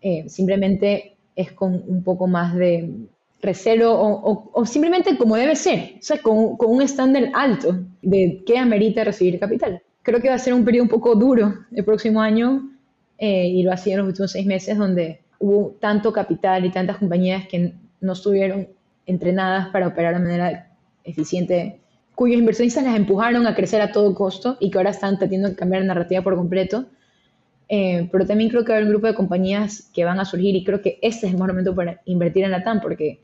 [0.00, 2.90] Eh, simplemente es con un poco más de,
[3.42, 8.56] recelo o, simplemente como debe ser, o sea, con, con un estándar alto de qué
[8.56, 9.82] amerita recibir capital.
[10.02, 12.70] Creo que va a ser un periodo un poco duro el próximo año
[13.18, 16.70] eh, y lo ha sido en los últimos seis meses donde hubo tanto capital y
[16.70, 18.68] tantas compañías que no estuvieron
[19.06, 21.80] entrenadas para operar de manera eficiente,
[22.14, 25.56] cuyos inversionistas las empujaron a crecer a todo costo y que ahora están tratando de
[25.56, 26.86] cambiar la narrativa por completo.
[27.68, 30.62] Eh, pero también creo que haber un grupo de compañías que van a surgir y
[30.62, 33.20] creo que este es el mejor momento para invertir en la TAM porque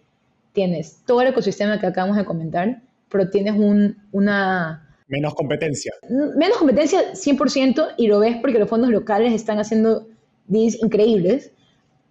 [0.59, 4.93] tienes todo el ecosistema que acabamos de comentar, pero tienes un, una...
[5.07, 5.93] Menos competencia.
[6.37, 10.09] Menos competencia 100% y lo ves porque los fondos locales están haciendo
[10.49, 11.53] deals increíbles,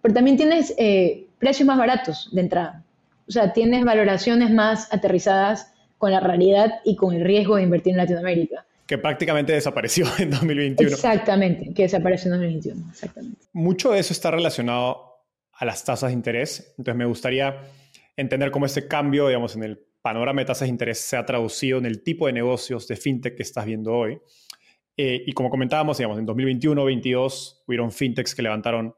[0.00, 2.84] pero también tienes eh, precios más baratos de entrada.
[3.28, 7.92] O sea, tienes valoraciones más aterrizadas con la realidad y con el riesgo de invertir
[7.92, 8.64] en Latinoamérica.
[8.86, 10.90] Que prácticamente desapareció en 2021.
[10.90, 12.86] Exactamente, que desapareció en 2021.
[12.92, 13.44] Exactamente.
[13.52, 15.18] Mucho de eso está relacionado
[15.52, 16.72] a las tasas de interés.
[16.78, 17.60] Entonces me gustaría
[18.18, 21.78] entender cómo ese cambio, digamos, en el panorama de tasas de interés se ha traducido
[21.78, 24.20] en el tipo de negocios de fintech que estás viendo hoy.
[24.96, 28.92] Eh, y como comentábamos, digamos, en 2021-22 hubieron fintechs que levantaron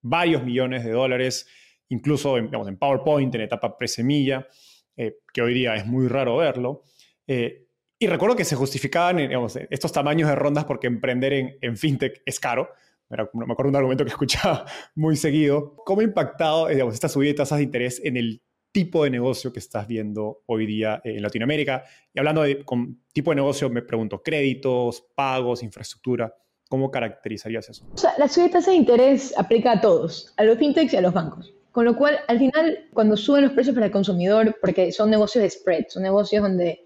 [0.00, 1.46] varios millones de dólares,
[1.90, 4.48] incluso en, digamos, en PowerPoint, en etapa presemilla,
[4.96, 6.84] eh, que hoy día es muy raro verlo.
[7.26, 7.66] Eh,
[7.98, 12.22] y recuerdo que se justificaban digamos, estos tamaños de rondas porque emprender en, en fintech
[12.24, 12.70] es caro
[13.10, 15.76] me acuerdo un argumento que escuchaba muy seguido.
[15.84, 19.52] ¿Cómo ha impactado digamos, esta subida de tasas de interés en el tipo de negocio
[19.52, 21.84] que estás viendo hoy día en Latinoamérica?
[22.12, 26.34] Y hablando de con tipo de negocio, me pregunto, créditos, pagos, infraestructura,
[26.68, 27.86] ¿cómo caracterizarías eso?
[27.92, 30.96] O sea, la subida de tasas de interés aplica a todos, a los fintechs y
[30.96, 31.54] a los bancos.
[31.72, 35.42] Con lo cual, al final, cuando suben los precios para el consumidor, porque son negocios
[35.42, 36.84] de spread, son negocios donde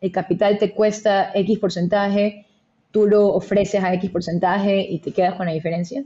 [0.00, 2.45] el capital te cuesta X porcentaje,
[2.96, 6.02] tú lo ofreces a X porcentaje y te quedas con la diferencia,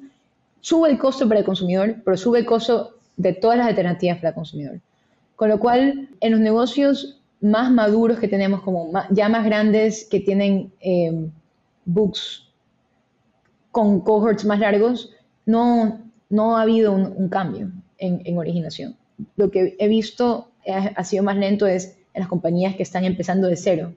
[0.60, 4.30] sube el costo para el consumidor, pero sube el costo de todas las alternativas para
[4.30, 4.80] el consumidor.
[5.36, 10.18] Con lo cual, en los negocios más maduros que tenemos, como ya más grandes, que
[10.18, 11.30] tienen eh,
[11.84, 12.48] books
[13.70, 15.12] con cohorts más largos,
[15.46, 18.96] no, no ha habido un, cambio en, originación.
[19.36, 23.46] Lo que he visto ha, sido más lento es en las compañías que están empezando
[23.46, 23.92] de cero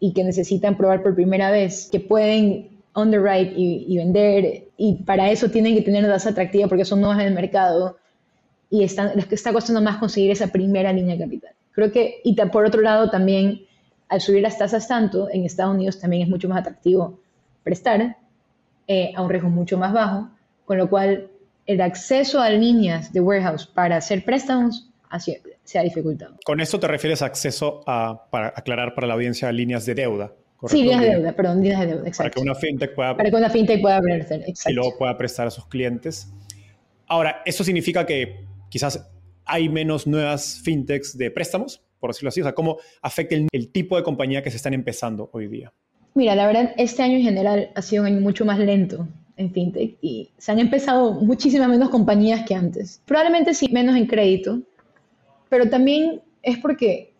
[0.00, 5.30] y que necesitan probar por primera vez que pueden underwrite y, y vender y para
[5.30, 7.96] eso tienen que tener tasa atractiva porque son nuevas en el mercado
[8.70, 11.52] y están, les está costando más conseguir esa primera línea de capital.
[11.72, 13.62] Creo que, y por otro lado también,
[14.08, 17.20] al subir las tasas tanto, en Estados Unidos también es mucho más atractivo
[17.62, 18.16] prestar
[18.88, 20.30] eh, a un riesgo mucho más bajo,
[20.64, 21.28] con lo cual
[21.66, 24.88] el acceso a líneas de warehouse para hacer préstamos
[25.66, 26.36] se ha dificultado.
[26.44, 30.32] Con esto te refieres a acceso a, para aclarar para la audiencia, líneas de deuda.
[30.68, 32.22] Sí, líneas de deuda, perdón, líneas de deuda, exacto.
[32.22, 33.16] Para que una fintech pueda...
[33.16, 34.70] Para que una fintech pueda prestar, exacto.
[34.70, 36.32] Y luego pueda prestar a sus clientes.
[37.06, 39.10] Ahora, ¿eso significa que quizás
[39.44, 42.40] hay menos nuevas fintechs de préstamos, por decirlo así?
[42.40, 45.72] O sea, ¿cómo afecta el, tipo de compañía que se están empezando hoy día?
[46.14, 49.52] Mira, la verdad, este año en general ha sido un año mucho más lento en
[49.52, 53.02] fintech y se han empezado muchísimas menos compañías que antes.
[53.04, 54.62] Probablemente sí, menos en crédito,
[55.48, 57.12] pero también es porque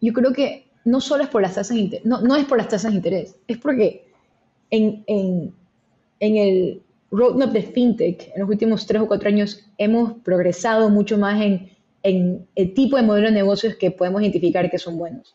[0.00, 2.58] yo creo que no solo es por las tasas de interés, no, no es por
[2.58, 4.06] las tasas de interés, es porque
[4.70, 5.52] en, en,
[6.20, 11.18] en el roadmap de fintech en los últimos tres o cuatro años hemos progresado mucho
[11.18, 11.70] más en,
[12.02, 15.34] en el tipo de modelo de negocios que podemos identificar que son buenos.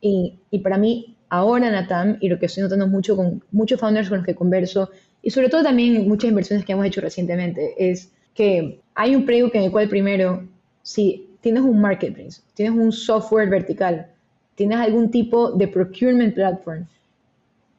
[0.00, 4.08] Y, y para mí, ahora Natam, y lo que estoy notando mucho con muchos founders
[4.08, 4.90] con los que converso,
[5.22, 9.50] y sobre todo también muchas inversiones que hemos hecho recientemente, es que hay un prego
[9.52, 10.46] en el cual primero,
[10.82, 14.08] si tienes un marketplace, tienes un software vertical,
[14.56, 16.84] tienes algún tipo de procurement platform,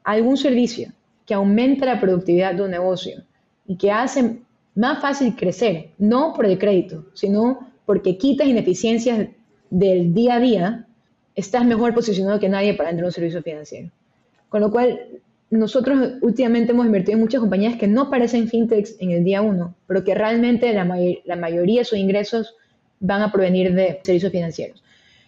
[0.06, 0.93] algún servicio
[1.25, 3.23] que aumenta la productividad de un negocio
[3.67, 4.38] y que hace
[4.73, 9.27] más fácil crecer, no por el crédito, sino porque quitas ineficiencias
[9.69, 10.88] del día a día,
[11.36, 13.89] estás mejor posicionado que nadie para entrar un servicio financiero.
[14.47, 14.97] Con lo cual,
[15.49, 19.75] nosotros últimamente hemos invertido en muchas compañías que no parecen fintechs en el día uno,
[19.88, 20.86] pero que realmente la,
[21.25, 22.56] la mayoría de sus ingresos
[22.99, 24.83] van a provenir de servicios financieros.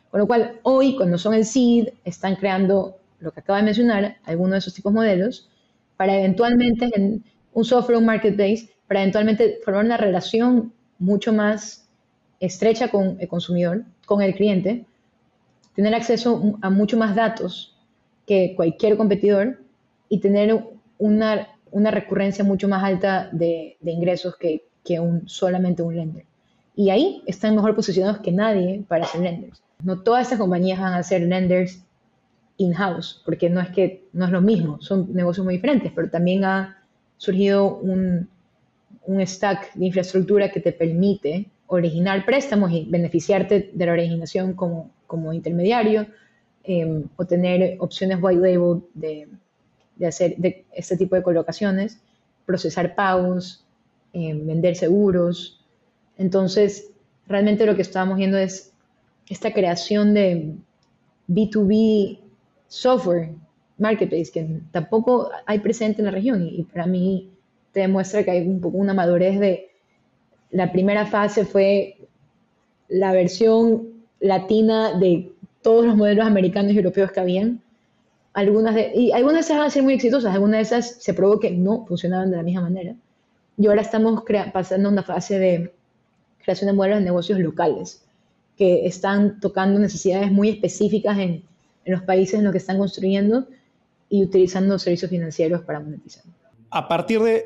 [0.09, 4.17] Con lo cual, hoy, cuando son el seed, están creando lo que acabo de mencionar,
[4.25, 5.49] algunos de esos tipos de modelos,
[5.97, 11.87] para eventualmente, en un software, un marketplace, para eventualmente formar una relación mucho más
[12.39, 14.85] estrecha con el consumidor, con el cliente,
[15.75, 17.77] tener acceso a mucho más datos
[18.25, 19.59] que cualquier competidor
[20.07, 20.63] y tener
[20.97, 26.28] una, una recurrencia mucho más alta de, de ingresos que, que un, solamente un lender.
[26.79, 29.61] Y ahí están mejor posicionados que nadie para ser lenders.
[29.83, 31.83] No todas estas compañías van a ser lenders
[32.55, 36.45] in-house, porque no es que no es lo mismo, son negocios muy diferentes, pero también
[36.45, 36.81] ha
[37.17, 38.29] surgido un,
[39.03, 44.89] un stack de infraestructura que te permite originar préstamos y beneficiarte de la originación como,
[45.05, 46.07] como intermediario
[46.63, 49.27] eh, o tener opciones white label de,
[49.97, 51.99] de, hacer de este tipo de colocaciones,
[52.45, 53.65] procesar pagos,
[54.13, 55.58] eh, vender seguros.
[56.19, 56.91] Entonces,
[57.27, 58.73] realmente lo que estamos viendo es
[59.29, 60.53] esta creación de
[61.27, 62.19] B2B
[62.67, 63.31] software
[63.77, 67.29] marketplace que tampoco hay presente en la región y, para mí
[67.71, 69.69] te demuestra que hay un poco una madurez de
[70.51, 71.97] la primera fase fue
[72.89, 73.87] la versión
[74.19, 77.61] latina de todos los modelos americanos y europeos que habían.
[78.33, 81.13] Algunas de, y algunas de esas van a ser muy exitosas, algunas de esas se
[81.13, 82.95] probó que no funcionaban de la misma manera.
[83.57, 85.73] Y ahora estamos pasando una fase de
[86.43, 88.03] creación de modelos de negocios locales
[88.57, 91.43] que están tocando necesidades muy específicas en
[91.89, 93.47] en los países en los que están construyendo
[94.09, 96.23] y utilizando servicios financieros para monetizar.
[96.69, 97.45] A partir de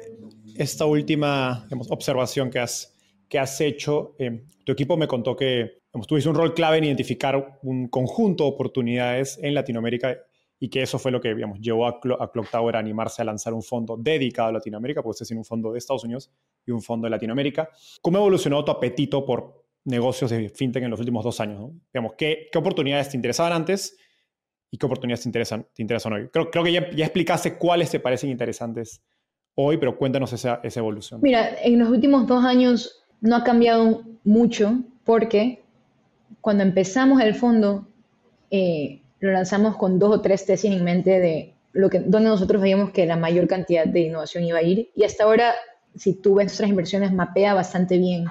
[0.56, 2.93] esta última observación que has,
[3.29, 7.60] que has hecho, eh, tu equipo me contó que tuviste un rol clave en identificar
[7.63, 10.17] un conjunto de oportunidades en Latinoamérica
[10.64, 13.53] y que eso fue lo que digamos, llevó a, Clock Tower a animarse a lanzar
[13.53, 16.32] un fondo dedicado a Latinoamérica, porque este es un fondo de Estados Unidos
[16.66, 17.70] y un fondo de Latinoamérica.
[18.01, 21.70] ¿Cómo evolucionó tu apetito por negocios de fintech en los últimos dos años?
[21.91, 23.97] Digamos, ¿qué, ¿Qué oportunidades te interesaban antes
[24.72, 26.30] y qué oportunidades te interesan, te interesan hoy.
[26.30, 29.03] Creo, creo que ya, ya, explicaste cuáles te parecen interesantes
[29.55, 31.20] hoy, pero cuéntanos esa, esa evolución.
[31.22, 35.61] Mira, en los últimos dos años no ha cambiado mucho porque
[36.39, 37.86] cuando empezamos el fondo
[38.49, 42.61] eh, lo lanzamos con dos o tres tesis en mente de lo que, donde nosotros
[42.61, 45.53] veíamos que la mayor cantidad de innovación iba a ir y hasta ahora,
[45.95, 48.26] si tú ves nuestras inversiones, mapea bastante bien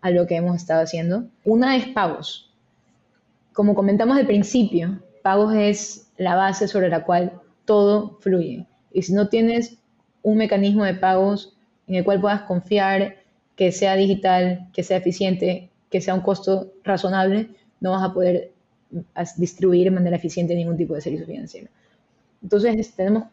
[0.00, 1.24] a lo que hemos estado haciendo.
[1.44, 2.52] Una es pagos.
[3.52, 7.32] Como comentamos al principio, pagos es la base sobre la cual
[7.64, 8.64] todo fluye.
[8.92, 9.78] Y si no tienes
[10.22, 11.56] un mecanismo de pagos
[11.88, 13.16] en el cual puedas confiar,
[13.56, 17.50] que sea digital, que sea eficiente, que sea un costo razonable,
[17.80, 18.51] no vas a poder
[19.36, 21.68] distribuir de manera eficiente ningún tipo de servicio financiero.
[22.42, 23.24] Entonces, tenemos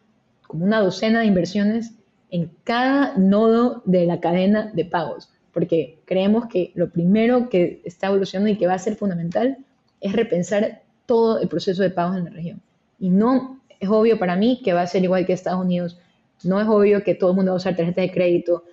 [0.46, 1.92] como una docena de inversiones
[2.30, 8.06] en cada nodo de la cadena de pagos, porque creemos que lo primero que está
[8.06, 9.58] evolucionando y que va a ser fundamental
[10.00, 12.62] es repensar todo el proceso de pagos en la región.
[12.98, 15.98] Y no es obvio para mí que va a ser igual que Estados Unidos,
[16.44, 18.64] no es obvio que todo el mundo va a usar tarjetas de crédito,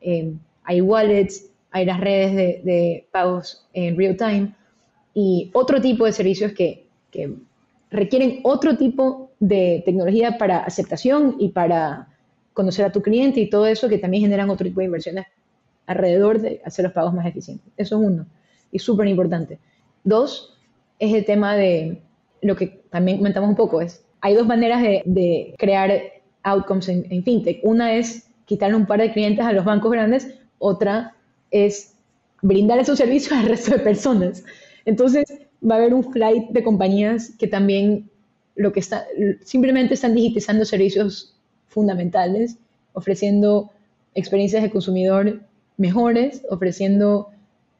[0.00, 0.34] eh,
[0.64, 4.54] hay wallets, hay las redes de, pagos en real time
[5.14, 6.86] y otro tipo de servicios que,
[7.90, 12.08] requieren otro tipo de tecnología para aceptación y para
[12.54, 15.26] conocer a tu cliente y todo eso que también generan otro tipo de inversiones
[15.86, 17.70] alrededor de hacer los pagos más eficientes.
[17.76, 18.26] Eso es uno
[18.70, 19.58] y súper importante.
[20.04, 20.58] Dos,
[20.98, 22.00] es el tema de
[22.40, 25.92] lo que también comentamos un poco, es hay dos maneras de, crear
[26.44, 27.60] outcomes en, en, fintech.
[27.62, 31.14] Una es quitarle un par de clientes a los bancos grandes, otra
[31.50, 31.94] es
[32.40, 34.44] brindar esos servicios al resto de personas.
[34.84, 35.24] Entonces,
[35.62, 38.10] va a haber un flight de compañías que también
[38.54, 39.06] lo que está,
[39.44, 41.34] simplemente están digitizando servicios
[41.68, 42.58] fundamentales,
[42.92, 43.70] ofreciendo
[44.14, 45.40] experiencias de consumidor
[45.76, 47.28] mejores, ofreciendo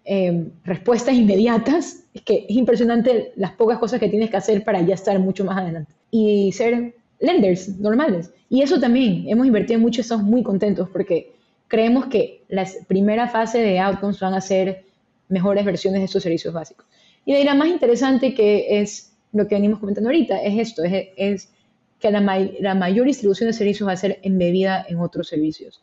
[0.05, 2.05] em, respuestas inmediatas.
[2.15, 5.45] Es que es impresionante las pocas cosas que tienes que hacer para ya estar mucho
[5.45, 5.93] más adelante.
[6.11, 8.33] Y ser lenders normales.
[8.49, 11.33] Y eso también, hemos invertido mucho, estamos muy contentos porque
[11.69, 14.85] creemos que la primera fase de outcomes van a ser
[15.33, 16.87] mejores versiones de estos servicios básicos.
[17.25, 20.83] Y de ahí la más interesante que es lo que venimos comentando ahorita, es esto,
[20.85, 21.51] es,
[21.99, 22.21] que la,
[22.61, 25.83] la, mayor distribución de servicios va a ser embebida en otros servicios.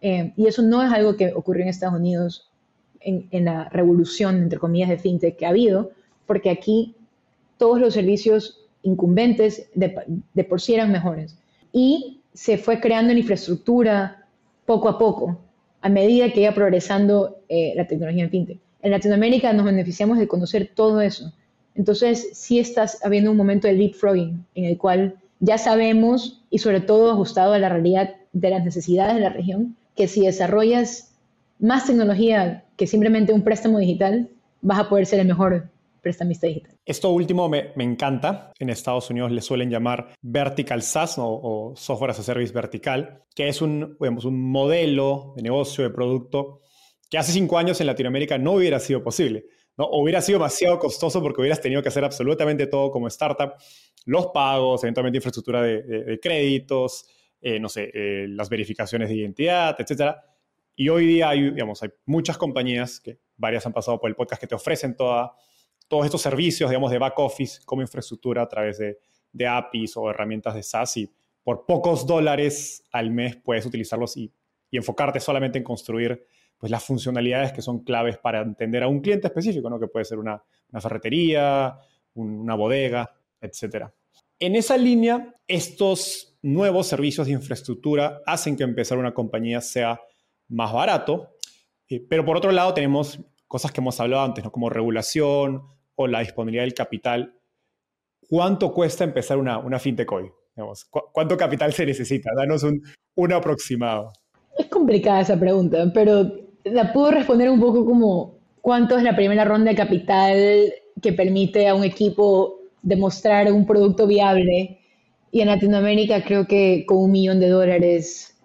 [0.00, 2.50] Eh, y eso no es algo que ocurrió en Estados Unidos
[3.00, 5.90] en, en, la revolución, entre comillas, de fintech que ha habido,
[6.26, 6.94] porque aquí
[7.58, 9.94] todos los servicios incumbentes de,
[10.32, 11.36] de por sí eran mejores.
[11.72, 14.26] Y se fue creando en infraestructura
[14.66, 15.38] poco a poco,
[15.80, 18.65] a medida que iba progresando eh, la tecnología en fintech.
[18.86, 21.32] En Latinoamérica nos beneficiamos de conocer todo eso.
[21.74, 26.80] Entonces, sí estás habiendo un momento de leapfrogging en el cual ya sabemos, y sobre
[26.80, 31.16] todo ajustado a la realidad de las necesidades de la región, que si desarrollas
[31.58, 34.28] más tecnología que simplemente un préstamo digital,
[34.60, 35.68] vas a poder ser el mejor
[36.00, 36.70] prestamista digital.
[36.84, 38.52] Esto último me, encanta.
[38.60, 43.48] En Estados Unidos le suelen llamar vertical SaaS o, software as a service vertical, que
[43.48, 46.60] es un, un modelo de negocio, de producto,
[47.10, 49.46] que hace cinco años en Latinoamérica no hubiera sido posible.
[49.76, 49.88] ¿no?
[49.90, 53.54] Hubiera sido demasiado costoso porque hubieras tenido que hacer absolutamente todo como startup,
[54.04, 57.06] los pagos, eventualmente infraestructura de, créditos,
[57.40, 60.16] eh, no sé, eh, las verificaciones de identidad, etc.
[60.74, 64.40] Y hoy día hay, digamos, hay muchas compañías, que varias han pasado por el podcast,
[64.40, 65.34] que te ofrecen toda
[65.88, 68.98] todos estos servicios, digamos, de back office como infraestructura a través de,
[69.46, 74.32] APIs o herramientas de SaaS y por pocos dólares al mes puedes utilizarlos y,
[74.72, 76.26] enfocarte solamente en construir
[76.66, 79.78] pues, las funcionalidades que son claves para entender a un cliente específico, ¿no?
[79.78, 80.42] que puede ser una,
[80.80, 81.78] ferretería,
[82.14, 83.08] una bodega,
[83.40, 83.84] etc.
[84.40, 90.00] En esa línea, estos nuevos servicios de infraestructura hacen que empezar una compañía sea
[90.48, 91.36] más barato,
[91.88, 94.50] eh, pero por otro lado tenemos cosas que hemos hablado antes, ¿no?
[94.50, 95.62] como regulación,
[95.94, 97.38] o la disponibilidad del capital,
[98.28, 100.32] ¿cuánto cuesta empezar una, una fintech hoy?
[101.12, 102.30] ¿Cuánto capital se necesita?
[102.36, 102.82] Danos un,
[103.14, 104.10] un aproximado.
[104.58, 109.44] Es complicada esa pregunta, pero la puedo responder un poco como cuánto es la primera
[109.44, 114.80] ronda de capital que permite a un equipo demostrar un producto viable.
[115.30, 118.36] Y en Latinoamérica creo que con un millón de dólares,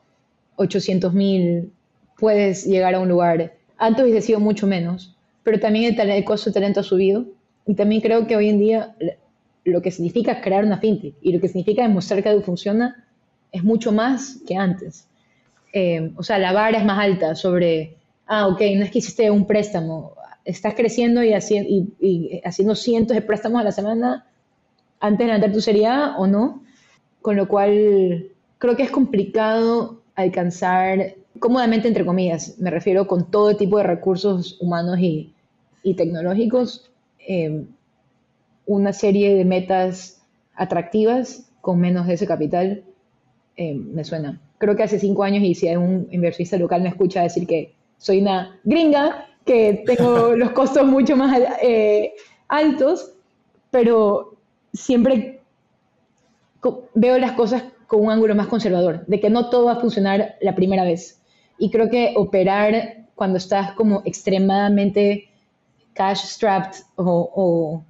[0.57, 1.72] 800 mil,
[2.17, 3.53] puedes llegar a un lugar.
[3.78, 7.26] Antes hubiese sido mucho menos, pero también el, el costo de talento ha subido
[7.65, 8.95] y también creo que hoy en día
[9.63, 13.07] lo que significa crear una fintech y lo que significa demostrar que algo funciona
[13.51, 15.07] es mucho más que antes.
[15.74, 17.97] Eh, o sea, la vara es más alta sobre,
[18.28, 20.15] ah, ok, no es que hiciste un préstamo,
[20.45, 21.34] estás creciendo y,
[21.99, 24.28] y, haciendo cientos de préstamos a la semana.
[24.99, 26.63] Antes de levantar tu seriedad o no,
[27.22, 28.28] con lo cual
[28.59, 34.57] creo que es complicado alcanzar cómodamente, entre comillas, me refiero con todo tipo de recursos
[34.61, 35.34] humanos y,
[35.82, 36.91] y tecnológicos,
[37.28, 37.67] Em,
[38.65, 40.22] una serie de metas
[40.55, 42.84] atractivas con menos de ese capital,
[43.55, 44.41] em, me suena.
[44.57, 48.20] Creo que hace cinco años, y si un inversionista local me escucha decir que soy
[48.20, 52.14] una gringa, que tengo los costos mucho más eh,
[52.47, 53.14] altos,
[53.70, 54.36] pero
[54.74, 55.39] siempre
[56.95, 60.36] veo las cosas con un ángulo más conservador, de que no todo va a funcionar
[60.41, 61.22] la primera vez.
[61.60, 65.30] Y creo que operar cuando estás como extremadamente
[65.93, 67.84] cash strapped o,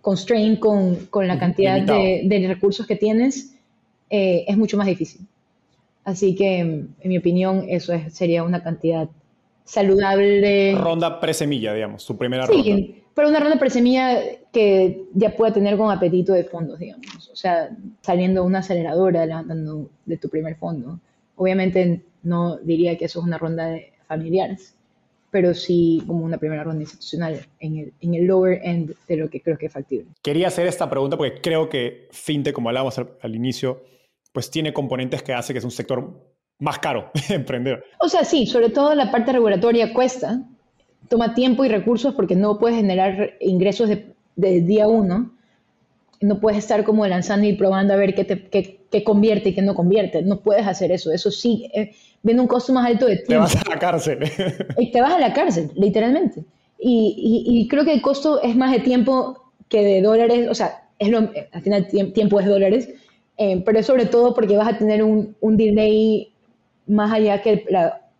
[0.00, 3.54] constrained con, con, la cantidad de, de, recursos que tienes,
[4.08, 5.26] eh, es mucho más difícil.
[6.04, 9.10] Así que, en mi opinión, eso sería una cantidad
[9.70, 10.74] saludable.
[10.74, 12.62] Ronda presemilla, digamos, su primera ronda.
[12.64, 14.20] Sí, pero una ronda presemilla
[14.52, 17.30] que ya pueda tener con apetito de fondos, digamos.
[17.32, 20.98] O sea, saliendo una aceleradora, levantando de tu primer fondo.
[21.36, 24.74] Obviamente no diría que eso es una ronda de familiares,
[25.30, 29.30] pero sí como una primera ronda institucional en el, en el lower end de lo
[29.30, 30.06] que creo que es factible.
[30.20, 33.84] Quería hacer esta pregunta porque creo que FinTech, como hablábamos al, inicio,
[34.32, 36.29] pues tiene componentes que hace que es un sector
[36.60, 37.84] más caro emprender.
[37.98, 40.42] O sea, sí, sobre todo la parte regulatoria cuesta,
[41.08, 45.32] toma tiempo y recursos porque no puedes generar ingresos de, de día uno.
[46.20, 49.54] No puedes estar como lanzando y probando a ver qué, te, qué, qué convierte y
[49.54, 50.22] qué no convierte.
[50.22, 51.10] No puedes hacer eso.
[51.10, 51.92] Eso sí, eh,
[52.22, 53.46] viene un costo más alto de tiempo.
[53.46, 54.18] Te vas a la cárcel.
[54.78, 56.44] Y te vas a la cárcel, literalmente.
[56.78, 60.88] Y, y, creo que el costo es más de tiempo que de dólares, o sea,
[60.98, 62.88] es lo, al final tiempo es dólares,
[63.36, 66.32] eh, pero es sobre todo porque vas a tener un, un delay
[66.90, 68.10] más allá que la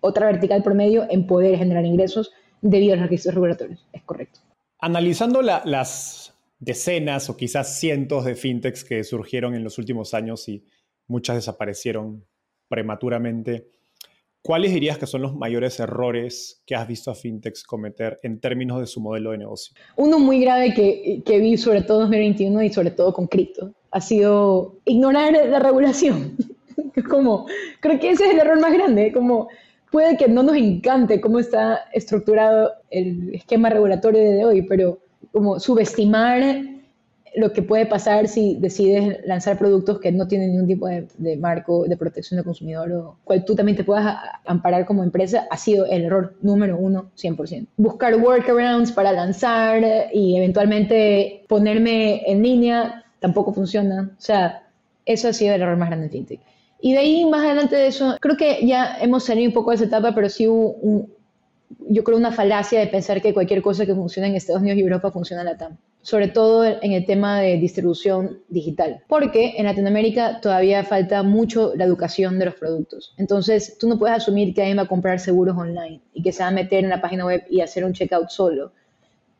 [0.00, 3.86] otra vertical promedio en poder generar ingresos debido a los requisitos regulatorios.
[3.92, 4.40] Es correcto.
[4.78, 10.48] Analizando la, las decenas o quizás cientos de fintechs que surgieron en los últimos años
[10.48, 10.64] y
[11.06, 12.24] muchas desaparecieron
[12.68, 13.66] prematuramente,
[14.42, 18.80] ¿cuáles dirías que son los mayores errores que has visto a fintechs cometer en términos
[18.80, 19.74] de su modelo de negocio?
[19.96, 23.74] Uno muy grave que, que vi sobre todo en 2021 y sobre todo con cripto
[23.90, 26.36] ha sido ignorar la regulación.
[27.08, 27.46] como,
[27.80, 29.48] creo que ese es el error más grande, como
[29.90, 34.98] puede que no nos encante cómo está estructurado el esquema regulatorio de hoy, pero
[35.32, 36.42] como subestimar
[37.36, 41.84] lo que puede pasar si decides lanzar productos que no tienen ningún tipo de, marco
[41.84, 45.86] de protección del consumidor o cual tú también te puedas amparar como empresa, ha sido
[45.86, 47.66] el error número uno, 100%.
[47.76, 54.10] Buscar workarounds para lanzar y eventualmente ponerme en línea tampoco funciona.
[54.18, 54.66] O sea,
[55.06, 56.40] eso ha sido el error más grande en FinTech.
[56.80, 59.76] Y de ahí, más adelante de eso, creo que ya hemos salido un poco de
[59.76, 61.12] esa etapa, pero sí hubo un,
[61.88, 64.82] yo creo una falacia de pensar que cualquier cosa que funcione en Estados Unidos y
[64.82, 69.66] Europa funciona en la TAM sobre todo en el tema de distribución digital, porque en
[69.66, 73.12] Latinoamérica todavía falta mucho la educación de los productos.
[73.18, 76.42] Entonces, tú no puedes asumir que alguien va a comprar seguros online y que se
[76.42, 78.72] va a meter en la página web y hacer un checkout solo,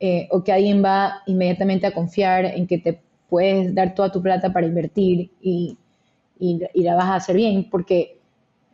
[0.00, 4.20] eh, o que alguien va inmediatamente a confiar en que te puedes dar toda tu
[4.20, 5.78] plata para invertir y,
[6.40, 8.18] y, y la vas a hacer bien, porque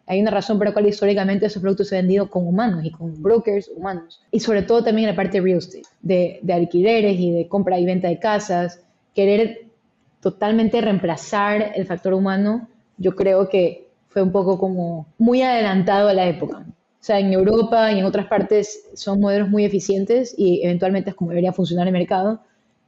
[0.06, 2.90] hay una razón por la cual históricamente esos productos se han vendido con humanos y
[2.90, 4.22] con brokers humanos.
[4.30, 7.48] Y sobre todo también en la parte de real estate, de, de alquileres y de
[7.48, 8.80] compra y venta de casas.
[9.14, 9.66] Querer
[10.20, 16.14] totalmente reemplazar el factor humano, yo creo que fue un poco como muy adelantado a
[16.14, 16.64] la época.
[16.68, 21.16] O sea, en Europa y en otras partes son modelos muy eficientes y eventualmente es
[21.16, 22.40] como debería funcionar el mercado,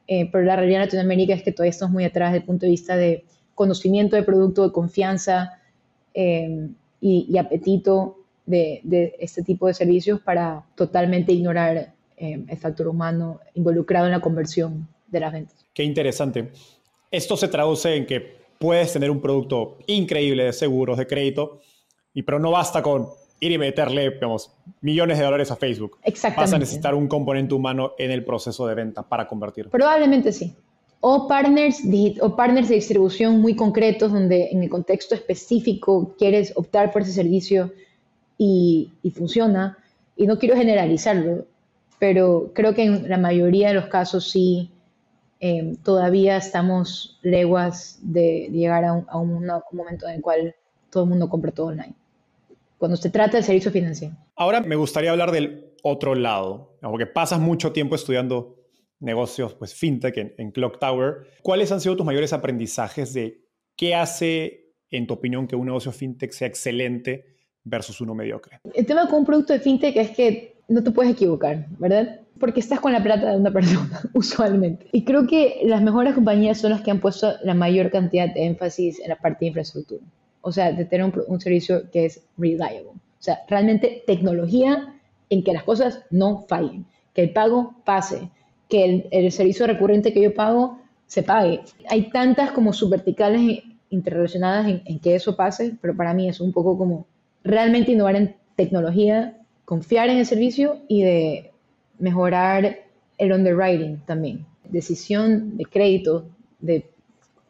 [0.07, 2.67] eh, pero la realidad en Latinoamérica es que todavía estamos muy atrás desde el punto
[2.67, 3.25] de vista de
[3.59, 5.59] conocimiento de producto, de confianza,
[6.15, 6.69] eh,
[7.01, 14.07] y, apetito de, este tipo de servicios para totalmente ignorar eh, el factor humano involucrado
[14.07, 15.67] en la conversión de las ventas.
[15.75, 16.51] Qué interesante.
[17.11, 21.61] Esto se traduce en que puedes tener un producto increíble de seguros, de crédito,
[22.15, 23.09] y pero no basta con
[23.41, 25.99] ir y meterle digamos, millones de dólares a Facebook.
[26.03, 26.41] Exactamente.
[26.41, 29.69] Vas a necesitar un componente humano en el proceso de venta para convertir.
[29.69, 30.55] Probablemente sí
[31.01, 31.83] o partners,
[32.21, 37.13] o partners de distribución muy concretos donde en el contexto específico quieres optar por ese
[37.13, 37.73] servicio
[38.37, 39.79] y, funciona.
[40.17, 41.47] Y no quiero generalizarlo,
[41.99, 44.71] pero creo que en la mayoría de los casos sí
[45.41, 50.55] eh, todavía estamos leguas de llegar a, un, momento en el cual
[50.91, 51.95] todo el mundo compra todo online.
[52.79, 54.15] Cuando se trata de servicio financiero.
[54.35, 58.58] Ahora me gustaría hablar del otro lado, porque pasas mucho tiempo estudiando
[59.01, 61.29] negocios, pues fintech en, Clock Tower.
[61.43, 63.45] ¿Cuáles han sido tus mayores aprendizajes de
[63.77, 67.25] qué hace, en tu opinión, que un negocio fintech sea excelente
[67.65, 68.61] versus uno mediocre?
[68.75, 72.21] El tema con un producto de fintech es que no te puedes equivocar, ¿verdad?
[72.39, 74.87] Porque estás con la plata de una persona, usualmente.
[74.93, 78.45] Y creo que las mejores compañías son las que han puesto la mayor cantidad de
[78.45, 80.05] énfasis en la parte de infraestructura.
[80.41, 82.91] O sea, de tener un, un servicio que es reliable.
[82.91, 84.95] O sea, realmente tecnología
[85.31, 88.31] en que las cosas no fallen, que el pago pase,
[88.69, 91.61] que el, servicio recurrente que yo pago se pague.
[91.89, 96.77] Hay tantas como subverticales interrelacionadas en, que eso pase, pero para mí es un poco
[96.77, 97.07] como
[97.43, 101.51] realmente innovar en tecnología, confiar en el servicio y de
[101.99, 102.81] mejorar
[103.17, 104.45] el underwriting también.
[104.65, 106.27] Decisión de crédito,
[106.61, 106.91] de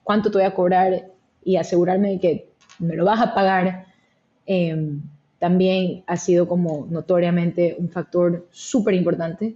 [0.05, 1.11] cuánto te voy a cobrar
[1.45, 2.49] y asegurarme de que
[2.79, 3.87] me lo vas a pagar.
[4.47, 5.03] Em,
[5.39, 9.55] también ha sido como notoriamente un factor súper importante,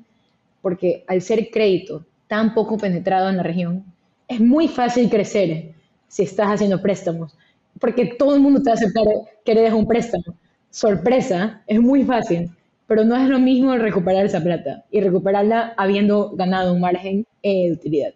[0.63, 3.85] porque al ser crédito tan poco penetrado en la región,
[4.29, 5.75] es muy fácil crecer
[6.09, 7.37] si estás haciendo préstamos,
[7.79, 9.05] porque todo el mundo te va a aceptar
[9.45, 10.25] que eres un préstamo.
[10.71, 12.51] Sorpresa, es muy fácil,
[12.87, 17.73] pero no es lo mismo recuperar esa plata y recuperarla habiendo ganado un margen de
[17.73, 18.15] utilidad.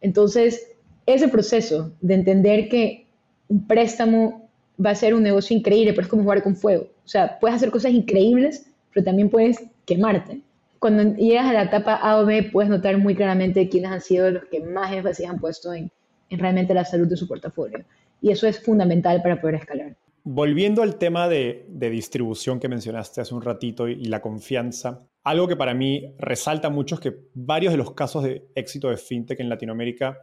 [0.00, 0.76] Entonces,
[1.06, 3.06] ese proceso de entender que
[3.48, 4.48] un préstamo
[4.84, 6.84] va a ser un negocio increíble, pero es como jugar con fuego.
[7.04, 10.42] O sea, puedes hacer cosas increíbles, pero también puedes quemarte.
[10.78, 14.30] Cuando llegas a la etapa A o B, puedes notar muy claramente quiénes han sido
[14.30, 15.90] los que más énfasis han puesto en,
[16.30, 17.84] en realmente la salud de su portafolio.
[18.20, 19.96] Y eso es fundamental para poder escalar.
[20.24, 25.00] Volviendo al tema de, de, distribución que mencionaste hace un ratito y, y la confianza,
[25.24, 28.96] algo que para mí resalta mucho es que varios de los casos de éxito de
[28.96, 30.18] fintech en Latinoamérica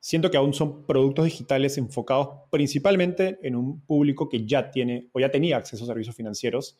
[0.00, 5.20] siento que aún son productos digitales enfocados principalmente en un público que ya tiene o
[5.20, 6.78] ya tenía acceso a servicios financieros,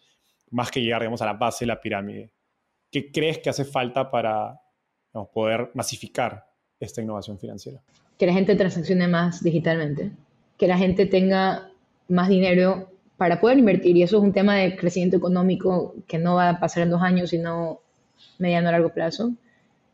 [0.50, 2.30] más que llegar, digamos, a la base de la pirámide.
[2.90, 4.60] ¿Qué crees que hace falta para
[5.32, 6.46] poder masificar
[6.80, 7.80] esta innovación financiera?
[8.18, 10.12] Que la gente transaccione más digitalmente,
[10.56, 11.70] que la gente tenga
[12.08, 13.96] más dinero para poder invertir.
[13.96, 17.02] Y eso es un tema de crecimiento económico que no va a pasar en dos
[17.02, 17.80] años, sino
[18.38, 19.32] mediano a largo plazo.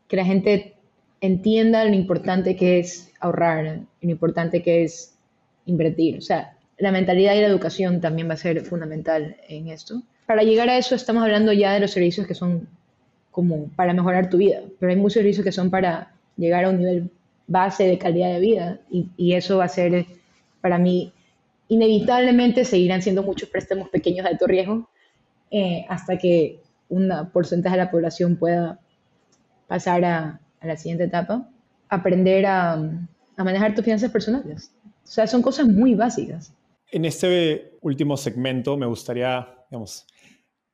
[0.07, 0.75] Que la gente
[1.21, 5.15] entienda lo importante que es ahorrar, lo importante que es
[5.65, 6.17] invertir.
[6.17, 10.01] O sea, la mentalidad y la educación también va a ser fundamental en esto.
[10.27, 12.67] Para llegar a eso estamos hablando ya de los servicios que son
[13.35, 16.77] como para mejorar tu vida, pero hay muchos servicios que son para llegar a un
[16.77, 17.11] nivel
[17.47, 20.05] base de calidad de vida y, y eso va a ser
[20.61, 21.11] para mí
[21.67, 24.89] inevitablemente seguirán siendo muchos préstamos pequeños de alto riesgo
[25.51, 28.79] eh, hasta que un porcentaje de la población pueda
[29.67, 31.49] pasar a, a la siguiente etapa,
[31.89, 32.75] aprender a,
[33.35, 34.71] a, manejar tus finanzas personales.
[35.03, 36.53] O sea, son cosas muy básicas.
[36.89, 40.07] En este último segmento me gustaría, digamos,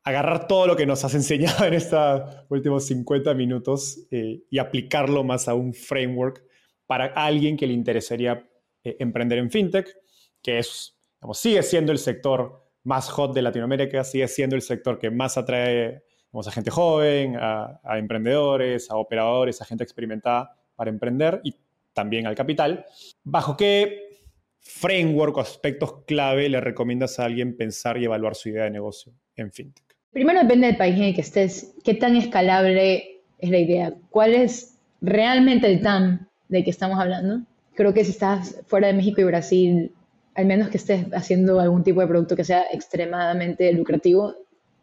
[0.04, 5.24] agarrar todo lo que nos has enseñado en estos últimos 50 minutos eh, y aplicarlo
[5.24, 6.44] más a un framework
[6.88, 8.50] para alguien que le interesaría
[8.84, 9.96] eh, emprender en fintech
[10.42, 10.98] que es,
[11.34, 16.04] sigue siendo el sector más hot de Latinoamérica, sigue siendo el sector que más atrae
[16.34, 21.56] a gente joven, a, emprendedores, a operadores, a gente experimentada para emprender y
[21.94, 22.86] también al capital.
[23.24, 24.18] ¿Bajo qué
[24.60, 29.14] framework o aspectos clave le recomiendas a alguien pensar y evaluar su idea de negocio
[29.36, 29.91] en fintech?
[30.14, 34.34] Primero depende del país en el que estés, qué tan escalable es la idea, cuál
[34.34, 37.42] es realmente el TAM de que estamos hablando.
[37.76, 39.92] Creo que si estás fuera de México y Brasil,
[40.36, 44.36] al menos que estés haciendo algún tipo de producto que sea extremadamente lucrativo,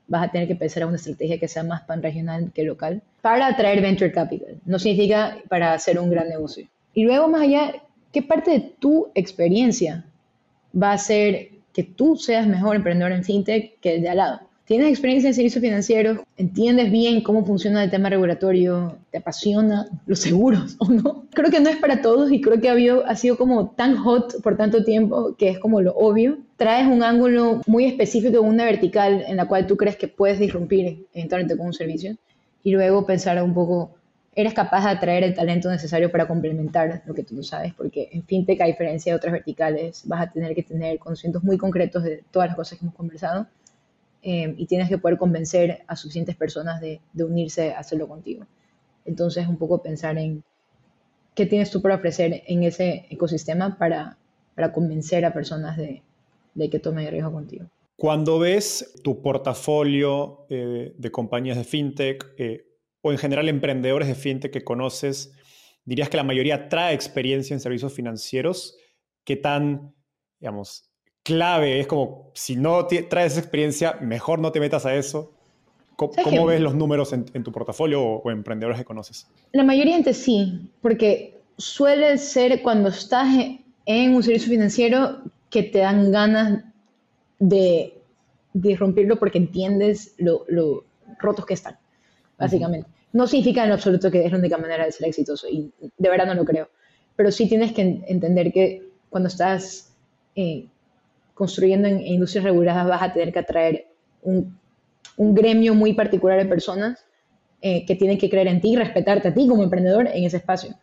[0.06, 3.48] vas a tener que pensar en una estrategia que sea más pan-regional que local para
[3.48, 4.56] atraer venture capital.
[4.64, 6.66] No significa para hacer un gran negocio.
[6.94, 7.74] Y luego, más allá,
[8.12, 10.06] ¿qué parte de tu experiencia
[10.74, 14.47] va a hacer que tú seas mejor emprendedor en fintech que el de al lado?
[14.68, 20.18] Tienes experiencia en servicios financieros, entiendes bien cómo funciona el tema regulatorio, te apasiona los
[20.18, 21.24] seguros o no.
[21.32, 23.96] Creo que no es para todos y creo que ha, habido, ha sido como tan
[23.96, 26.36] hot por tanto tiempo que es como lo obvio.
[26.58, 31.06] Traes un ángulo muy específico, una vertical en la cual tú crees que puedes disrumpir
[31.14, 32.16] eventualmente con un servicio
[32.62, 33.94] y luego pensar un poco,
[34.34, 38.10] eres capaz de atraer el talento necesario para complementar lo que tú no sabes, porque
[38.12, 42.04] en fintech, a diferencia de otras verticales, vas a tener que tener conocimientos muy concretos
[42.04, 43.46] de todas las cosas que hemos conversado
[44.20, 48.46] Em, y tienes que poder convencer a suficientes personas de, unirse a hacerlo contigo.
[49.04, 50.42] Entonces, un poco pensar en
[51.34, 54.18] qué tienes tú para ofrecer en ese ecosistema para,
[54.74, 56.02] convencer a personas de,
[56.68, 57.66] que tomen riesgo contigo.
[57.96, 62.66] Cuando ves tu portafolio eh, de compañías de fintech eh,
[63.00, 65.32] o en general emprendedores de fintech que conoces,
[65.84, 68.76] dirías que la mayoría trae experiencia en servicios financieros.
[69.24, 69.94] ¿Qué tan,
[70.40, 70.87] digamos,
[71.28, 75.30] clave, es como, si no traes experiencia, mejor no te metas a eso.
[75.94, 79.26] ¿Cómo, ves los números en, tu portafolio o, emprendedores que conoces?
[79.52, 83.28] La mayoría gente sí, porque suele ser cuando estás
[83.84, 85.18] en un servicio financiero
[85.50, 86.64] que te dan ganas
[87.38, 88.00] de,
[88.54, 90.46] de porque entiendes lo,
[91.18, 91.76] rotos que están,
[92.38, 92.88] básicamente.
[93.12, 96.26] No significa en absoluto que es la única manera de ser exitoso, y de verdad
[96.26, 96.70] no lo creo.
[97.16, 99.92] Pero sí tienes que entender que cuando estás
[100.36, 100.68] eh,
[101.38, 103.86] construyendo en, industrias reguladas vas a tener que atraer
[104.22, 104.58] un,
[105.16, 107.06] un gremio muy particular de personas
[107.62, 110.38] eh, que tienen que creer en ti y respetarte a ti como emprendedor en ese
[110.38, 110.74] espacio.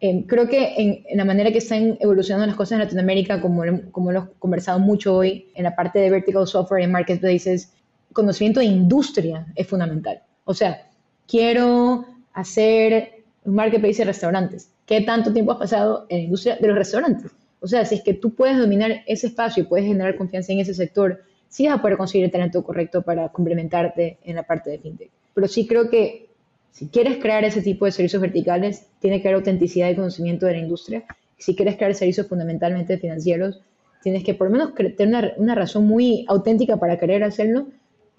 [0.00, 4.12] Eh, creo que en, la manera que están evolucionando las cosas en Latinoamérica, como, como
[4.12, 7.72] lo hemos conversado mucho hoy, en la parte de vertical software y marketplaces,
[8.12, 10.22] conocimiento de industria es fundamental.
[10.44, 10.86] O sea,
[11.26, 14.70] quiero hacer un marketplace de restaurantes.
[14.84, 17.32] ¿Qué tanto tiempo has pasado en la industria de los restaurantes?
[17.64, 20.60] O sea, si es que tú puedes dominar ese espacio y puedes generar confianza en
[20.60, 21.22] ese sector
[21.54, 25.10] sí vas a poder conseguir el talento correcto para complementarte en la parte de fintech.
[25.32, 26.26] Pero sí creo que
[26.72, 30.52] si quieres crear ese tipo de servicios verticales, tiene que haber autenticidad y conocimiento de
[30.52, 31.04] la industria.
[31.38, 33.62] Si quieres crear servicios fundamentalmente financieros,
[34.02, 37.68] tienes que por lo menos tener una, razón muy auténtica para querer hacerlo,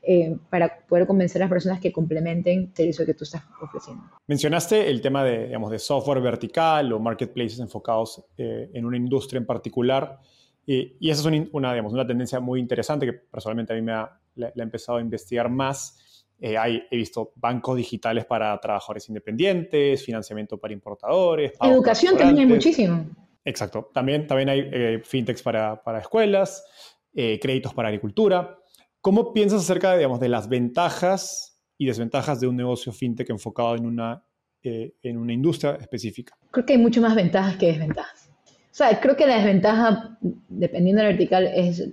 [0.08, 4.04] eh, para poder convencer a las personas que complementen el servicio que tú estás ofreciendo.
[4.28, 9.40] Mencionaste el tema de, digamos, de software vertical o marketplaces enfocados eh, en una industria
[9.40, 10.20] en particular.
[10.66, 13.94] Y, y esa es una, digamos, una tendencia muy interesante que personalmente a mí me
[13.94, 16.02] ha, la he empezado a investigar más
[16.40, 21.54] eh, hay, he visto bancos digitales para trabajadores independientes, financiamiento para importadores.
[21.62, 23.06] Educación también hay muchísimo.
[23.44, 23.90] Exacto.
[23.94, 26.66] También, también hay eh, fintechs para, para escuelas,
[27.14, 28.60] eh, créditos para agricultura.
[29.06, 33.76] ¿Cómo piensas acerca de, digamos, de las ventajas y desventajas de un negocio fintech enfocado
[33.76, 34.26] en una,
[34.64, 36.36] en una industria específica?
[36.50, 38.32] Creo que hay mucho más ventajas que desventajas.
[38.48, 40.18] O sea, creo que la desventaja,
[40.50, 41.88] dependiendo de la vertical, es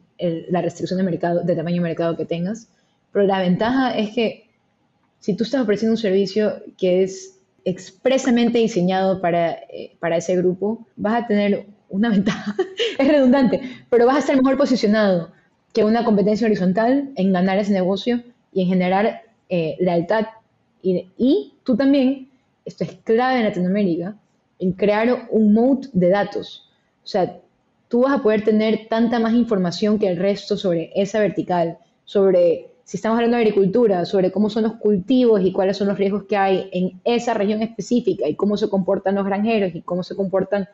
[0.49, 2.71] la restricción de mercado, de tamaño de mercado que tengas.
[3.13, 4.49] Pero la ventaja es que
[5.19, 10.87] si tú estás ofreciendo un servicio que es expresamente diseñado para, eh, para ese grupo,
[10.97, 12.57] vas a tener una ventaja.
[12.99, 13.61] es redundante,
[13.91, 15.31] pero vas a estar mejor posicionado
[15.73, 20.27] que una competencia horizontal en ganar ese negocio y en generar eh, lealtad.
[20.83, 22.29] Y, y, tú también,
[22.65, 24.17] esto es clave en Latinoamérica,
[24.59, 26.69] en crear un moat de datos.
[27.05, 27.41] O sea,
[27.89, 32.73] tú vas a poder tener tanta más información que el resto sobre esa vertical, sobre
[32.85, 36.25] si estamos hablando de agricultura, sobre cómo son los cultivos y cuáles son los riesgos
[36.25, 40.17] que hay en esa región específica y cómo se comportan los granjeros y cómo se
[40.17, 40.69] comportan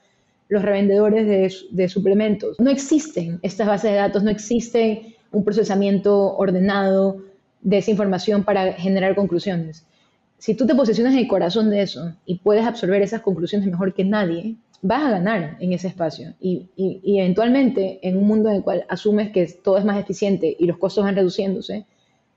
[0.49, 1.27] los revendedores
[1.71, 2.59] de, suplementos.
[2.59, 7.23] No existen estas bases de datos, no existe un procesamiento ordenado
[7.61, 9.85] de esa información para generar conclusiones.
[10.39, 13.93] Si tú te posicionas en el corazón de eso y puedes absorber esas conclusiones mejor
[13.93, 16.35] que nadie, vas a ganar en ese espacio.
[16.41, 20.57] Y, y eventualmente, en un mundo en el cual asumes que todo es más eficiente
[20.59, 21.85] y los costos van reduciéndose,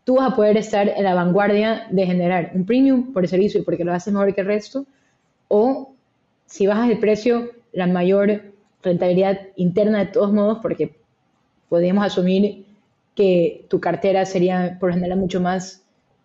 [0.03, 3.61] tú vas a poder estar en la vanguardia de generar un premium por el servicio
[3.61, 4.85] y porque lo haces mejor que el resto,
[5.47, 5.93] o
[6.45, 8.53] si bajas el precio, la mayor
[8.83, 10.95] rentabilidad interna de todos modos, porque
[11.69, 12.65] podríamos asumir
[13.15, 15.83] que tu cartera sería por general mucho más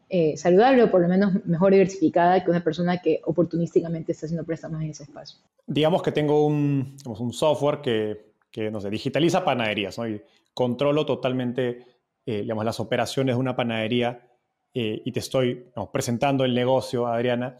[0.09, 4.45] eh, saludable o por lo menos mejor diversificada que una persona que oportunísticamente está haciendo
[4.45, 5.39] préstamos en ese espacio.
[5.67, 10.09] Digamos que tengo un, un software que, que, no sé, digitaliza panaderías ¿no?
[10.09, 10.23] y
[10.55, 11.85] controlo totalmente
[12.29, 14.29] eh, digamos, las operaciones de una panadería
[14.75, 17.57] eh, y te estoy presentando el negocio, Adriana,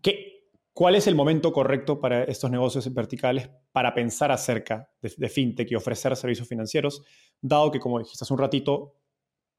[0.00, 0.35] ¿qué,
[0.76, 5.74] ¿cuál es el momento correcto para estos negocios verticales para pensar acerca de, fintech y
[5.74, 7.02] ofrecer servicios financieros,
[7.40, 8.92] dado que, como dijiste hace un ratito,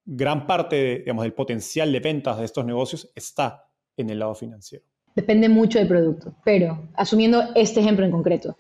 [0.06, 3.66] gran parte digamos, del potencial de ventas de estos negocios está
[3.98, 4.86] en el lado financiero?
[5.16, 8.56] Depende mucho del producto, pero asumiendo este ejemplo en concreto,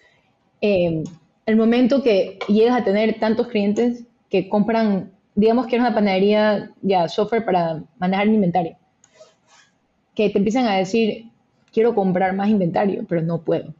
[0.60, 1.03] eh,
[1.45, 6.72] el momento que llegas a tener tantos clientes que compran digamos que era una panadería,
[6.82, 8.76] ya, software para manejar el inventario,
[10.16, 11.28] que te empiezan a decir,
[11.78, 13.71] quiero comprar más inventario, pero no puedo.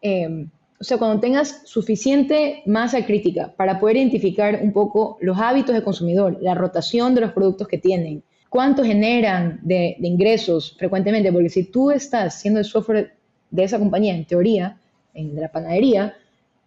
[0.00, 0.48] Em,
[0.80, 5.84] o sea, cuando tengas suficiente masa crítica para poder identificar un poco los hábitos del
[5.84, 11.64] consumidor, la rotación de los productos que tienen, cuánto generan de, ingresos frecuentemente, porque si
[11.64, 13.12] tú estás haciendo el software
[13.50, 14.80] de esa compañía, en teoría,
[15.12, 16.14] en, de la panadería,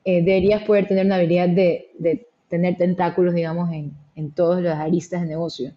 [0.06, 4.78] eh, deberías poder tener una habilidad de, de tener tentáculos, digamos, en, en todas las
[4.78, 5.74] aristas de negocio.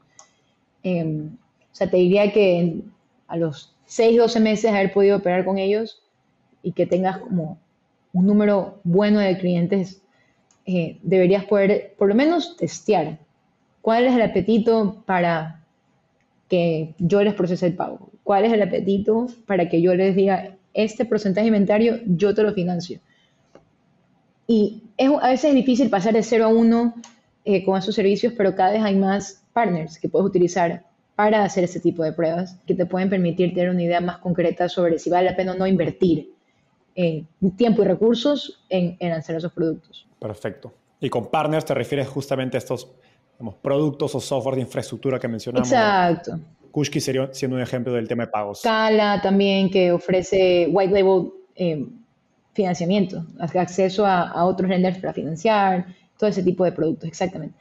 [0.83, 1.29] Em,
[1.72, 2.83] o sea, te diría que
[3.27, 6.03] a los 6, 12 meses haber podido operar con ellos
[6.62, 7.59] y que tengas como
[8.12, 10.03] un número bueno de clientes,
[10.64, 13.18] eh, deberías poder por lo menos testear
[13.82, 15.64] cuál es el apetito para
[16.49, 20.57] que yo les procese el pago, cuál es el apetito para que yo les diga,
[20.74, 23.01] este porcentaje de inventario yo te lo financio.
[24.47, 26.95] Y es, a veces es difícil pasar de 0 a 1
[27.45, 30.84] eh, con esos servicios, pero cada vez hay más partners que puedes utilizar
[31.17, 34.69] para hacer ese tipo de pruebas que te pueden permitir tener una idea más concreta
[34.69, 36.31] sobre si vale la pena o no invertir
[36.95, 37.25] eh,
[37.57, 40.07] tiempo y recursos en, lanzar esos productos.
[40.21, 40.73] Perfecto.
[41.01, 42.89] Y con partners te refieres justamente a estos
[43.62, 45.69] productos o software de infraestructura que mencionamos.
[45.69, 46.39] Exacto.
[46.71, 48.61] Kushki sería siendo un ejemplo del tema de pagos.
[48.61, 51.87] Scala también, que ofrece white label eh,
[52.53, 55.87] financiamiento, acceso a, a, otros lenders para financiar,
[56.19, 57.55] todo ese tipo de productos, exactamente.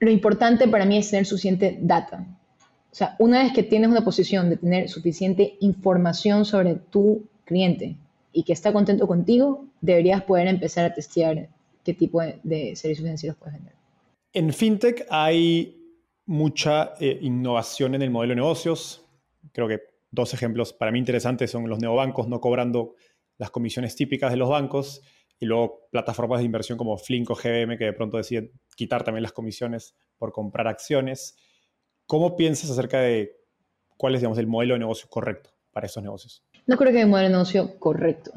[0.00, 2.24] Lo importante para mí es tener suficiente data.
[2.96, 7.98] O sea, una vez que tienes una posición de tener suficiente información sobre tu cliente
[8.32, 11.50] y que está contento contigo, deberías poder empezar a testear
[11.84, 13.74] qué tipo de, servicios financieros puedes vender.
[14.32, 15.76] En FinTech hay
[16.24, 19.04] mucha eh, innovación en el modelo de negocios.
[19.52, 19.80] Creo que
[20.10, 22.94] dos ejemplos para mí interesantes son los neobancos no cobrando
[23.36, 25.02] las comisiones típicas de los bancos
[25.38, 29.22] y luego plataformas de inversión como Flink o GBM que de pronto deciden quitar también
[29.22, 31.36] las comisiones por comprar acciones.
[32.06, 33.36] ¿Cómo piensas acerca de
[33.96, 36.42] cuál es digamos, el modelo de negocio correcto para esos negocios?
[36.66, 38.32] No creo que haya un modelo de negocio correcto,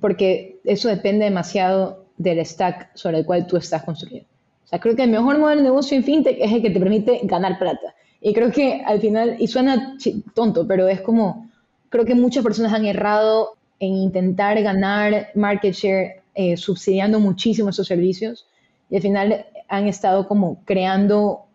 [0.00, 4.28] porque eso depende demasiado del stack sobre el cual tú estás construyendo.
[4.64, 6.78] O sea, creo que el mejor modelo de negocio en fintech es el que te
[6.78, 7.94] permite ganar plata.
[8.20, 9.96] Y creo que al final, y suena
[10.34, 11.50] tonto, pero es como,
[11.88, 17.86] creo que muchas personas han errado en intentar ganar market share eh, subsidiando muchísimo esos
[17.86, 18.46] servicios
[18.88, 21.46] y al final han estado como creando,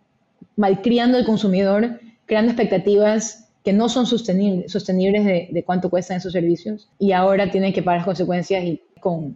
[0.56, 6.34] malcriando al consumidor, creando expectativas que no son sostenibles, sostenibles de, de, cuánto cuestan esos
[6.34, 9.36] servicios y ahora tienen que pagar las consecuencias y con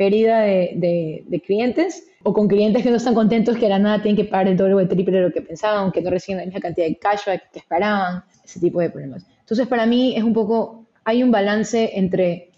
[0.00, 4.00] pérdida de, de, clientes o con clientes que no están contentos que a la nada
[4.00, 6.38] tienen que pagar el doble o el triple de lo que pensaban, que no reciben
[6.38, 9.26] la misma cantidad de cashback que esperaban, ese tipo de problemas.
[9.40, 12.48] Entonces para mí es un poco, hay un balance entre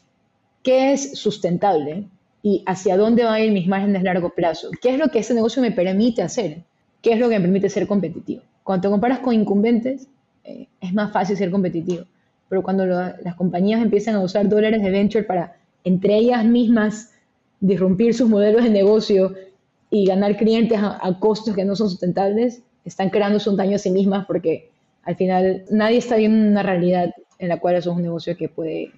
[0.63, 2.05] qué es sustentable
[2.45, 4.71] y hacia dónde van a ir mis márgenes a largo plazo.
[4.81, 6.63] ¿Qué es lo que ese negocio me permite hacer?
[7.03, 8.43] ¿Qué es lo que me permite ser competitivo?
[8.63, 10.09] Cuando te comparas con incumbentes,
[10.45, 12.05] eh, es más fácil ser competitivo.
[12.49, 17.11] Pero cuando las compañías empiezan a usar dólares de venture para, entre ellas mismas,
[17.61, 19.35] disrumpir sus modelos de negocio
[19.91, 23.91] y ganar clientes a, costos que no son sustentables, están creando un daño a sí
[23.91, 24.71] mismas porque
[25.03, 28.49] al final nadie está viendo una realidad en la cual eso es un negocio que
[28.49, 28.93] puede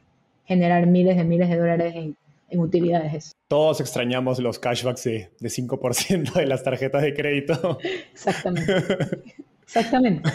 [0.44, 2.16] generar miles de miles de dólares en,
[2.60, 3.32] utilidades.
[3.48, 7.78] Todos extrañamos los cashbacks de, de 5% de las tarjetas de crédito.
[8.12, 8.72] Exactamente.
[9.62, 10.30] Exactamente.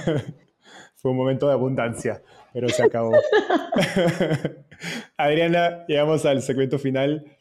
[0.95, 2.21] Fue un momento de abundancia,
[2.53, 3.13] pero se acabó.
[5.17, 7.37] Adriana, llegamos al segmento final.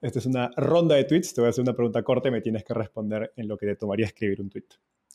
[0.00, 1.34] Esta es una ronda de tweets.
[1.34, 3.66] Te voy a hacer una pregunta corta y me tienes que responder en lo que
[3.66, 4.66] te tomaría escribir un tweet.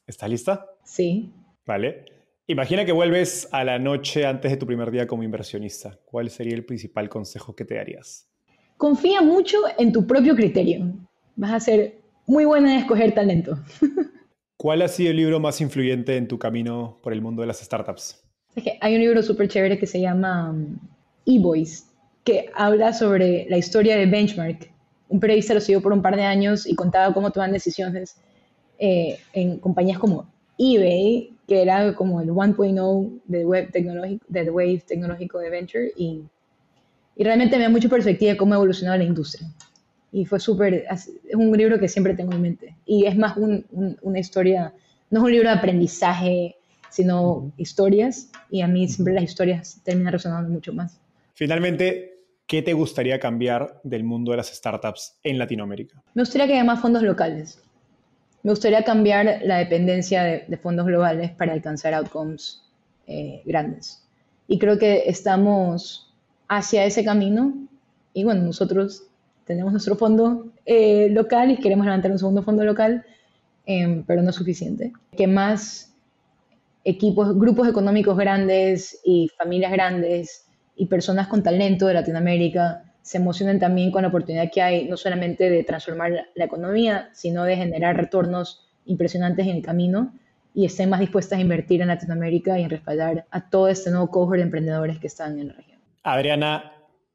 [0.05, 0.66] ¿Estás lista?
[0.84, 1.34] Sí.
[1.66, 2.05] Vale.
[2.45, 5.99] Imagina que vuelves a la noche antes de tu primer día como inversionista.
[6.05, 8.29] ¿Cuál sería el principal consejo que te darías?
[8.80, 10.94] Confía mucho en tu propio criterio.
[11.36, 13.60] Vas a ser muy buena en escoger talento.
[14.58, 17.60] ¿Cuál ha sido el libro más influyente en tu camino por el mundo de las
[17.60, 18.24] startups?
[18.80, 20.78] hay un libro súper chévere que se llama um,
[21.26, 21.88] E-Boys,
[22.24, 24.72] que habla sobre la historia de Benchmark.
[25.10, 28.16] Un periodista lo siguió por un par de años y contaba cómo toman decisiones
[28.78, 30.26] eh, en compañías como
[30.58, 36.24] eBay, que era como el 1.0 del web tecnológico, del wave tecnológico de Venture y,
[37.20, 39.45] y realmente me da mucha perspectiva de cómo ha evolucionado la industria.
[40.09, 42.78] Y fue súper, es un libro que siempre tengo en mente.
[42.86, 44.74] Y es más una historia,
[45.09, 46.55] no es un libro de aprendizaje,
[46.89, 48.32] sino historias.
[48.49, 50.97] Y a mí siempre las historias terminan resonando mucho más.
[51.34, 56.01] Finalmente, ¿qué te gustaría cambiar del mundo de las startups en Latinoamérica?
[56.13, 57.61] Me gustaría que haya más fondos locales.
[58.43, 62.63] Me gustaría cambiar la dependencia de, fondos globales para alcanzar outcomes
[63.07, 64.07] eh, grandes.
[64.47, 66.09] Y creo que estamos
[66.50, 67.54] hacia ese camino.
[68.14, 69.04] Y bueno, nosotros
[69.45, 73.06] tenemos nuestro fondo eh, local y queremos levantar un segundo fondo local,
[73.66, 74.91] em, pero no es suficiente.
[75.16, 75.93] Que más
[76.84, 80.45] equipos, grupos económicos grandes y familias grandes
[80.76, 84.97] y personas con talento de Latinoamérica se emocionen también con la oportunidad que hay no
[84.97, 90.14] solamente de transformar la economía, sino de generar retornos impresionantes en el camino
[90.54, 94.10] y estén más dispuestas a invertir en Latinoamérica y en respaldar a todo este nuevo
[94.10, 95.68] cohort de emprendedores que están en la región.
[96.04, 96.72] Adriana,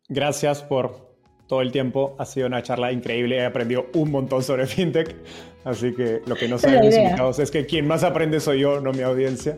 [0.08, 1.16] gracias por
[1.46, 2.14] todo el tiempo.
[2.18, 3.36] Ha sido una charla increíble.
[3.36, 5.16] He aprendido un montón sobre fintech.
[5.64, 8.80] Así que lo que no saben mis invitados es que quien más aprende soy yo,
[8.80, 9.56] no mi audiencia.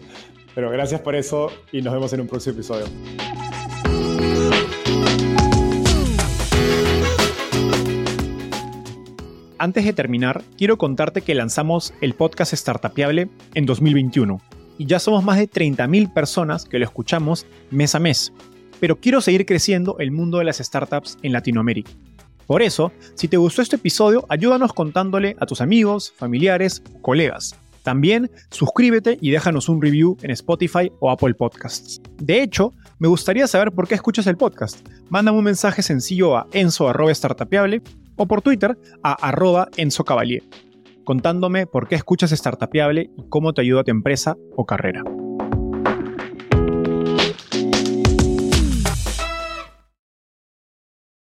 [0.55, 2.87] Pero gracias por eso y nos vemos en un próximo episodio.
[9.59, 14.41] Antes de terminar, quiero contarte que lanzamos el podcast Startupiable en 2021
[14.79, 18.33] y ya somos más de 30.000 personas que lo escuchamos mes a mes.
[18.81, 21.91] Pero quiero seguir creciendo el mundo de las startups en Latinoamérica.
[22.47, 27.57] Por eso, si te gustó este episodio, ayúdanos contándole a tus amigos, familiares colegas.
[27.83, 32.01] También suscríbete y déjanos un review en Spotify o Apple Podcasts.
[32.19, 34.87] De hecho, me gustaría saber por qué escuchas el podcast.
[35.09, 37.83] Mándame un mensaje sencillo a enzo.startapeable
[38.17, 40.43] o por Twitter a arroba Enzo Cavalier,
[41.05, 45.03] contándome por qué escuchas Startupiable y cómo te ayuda a tu empresa o carrera.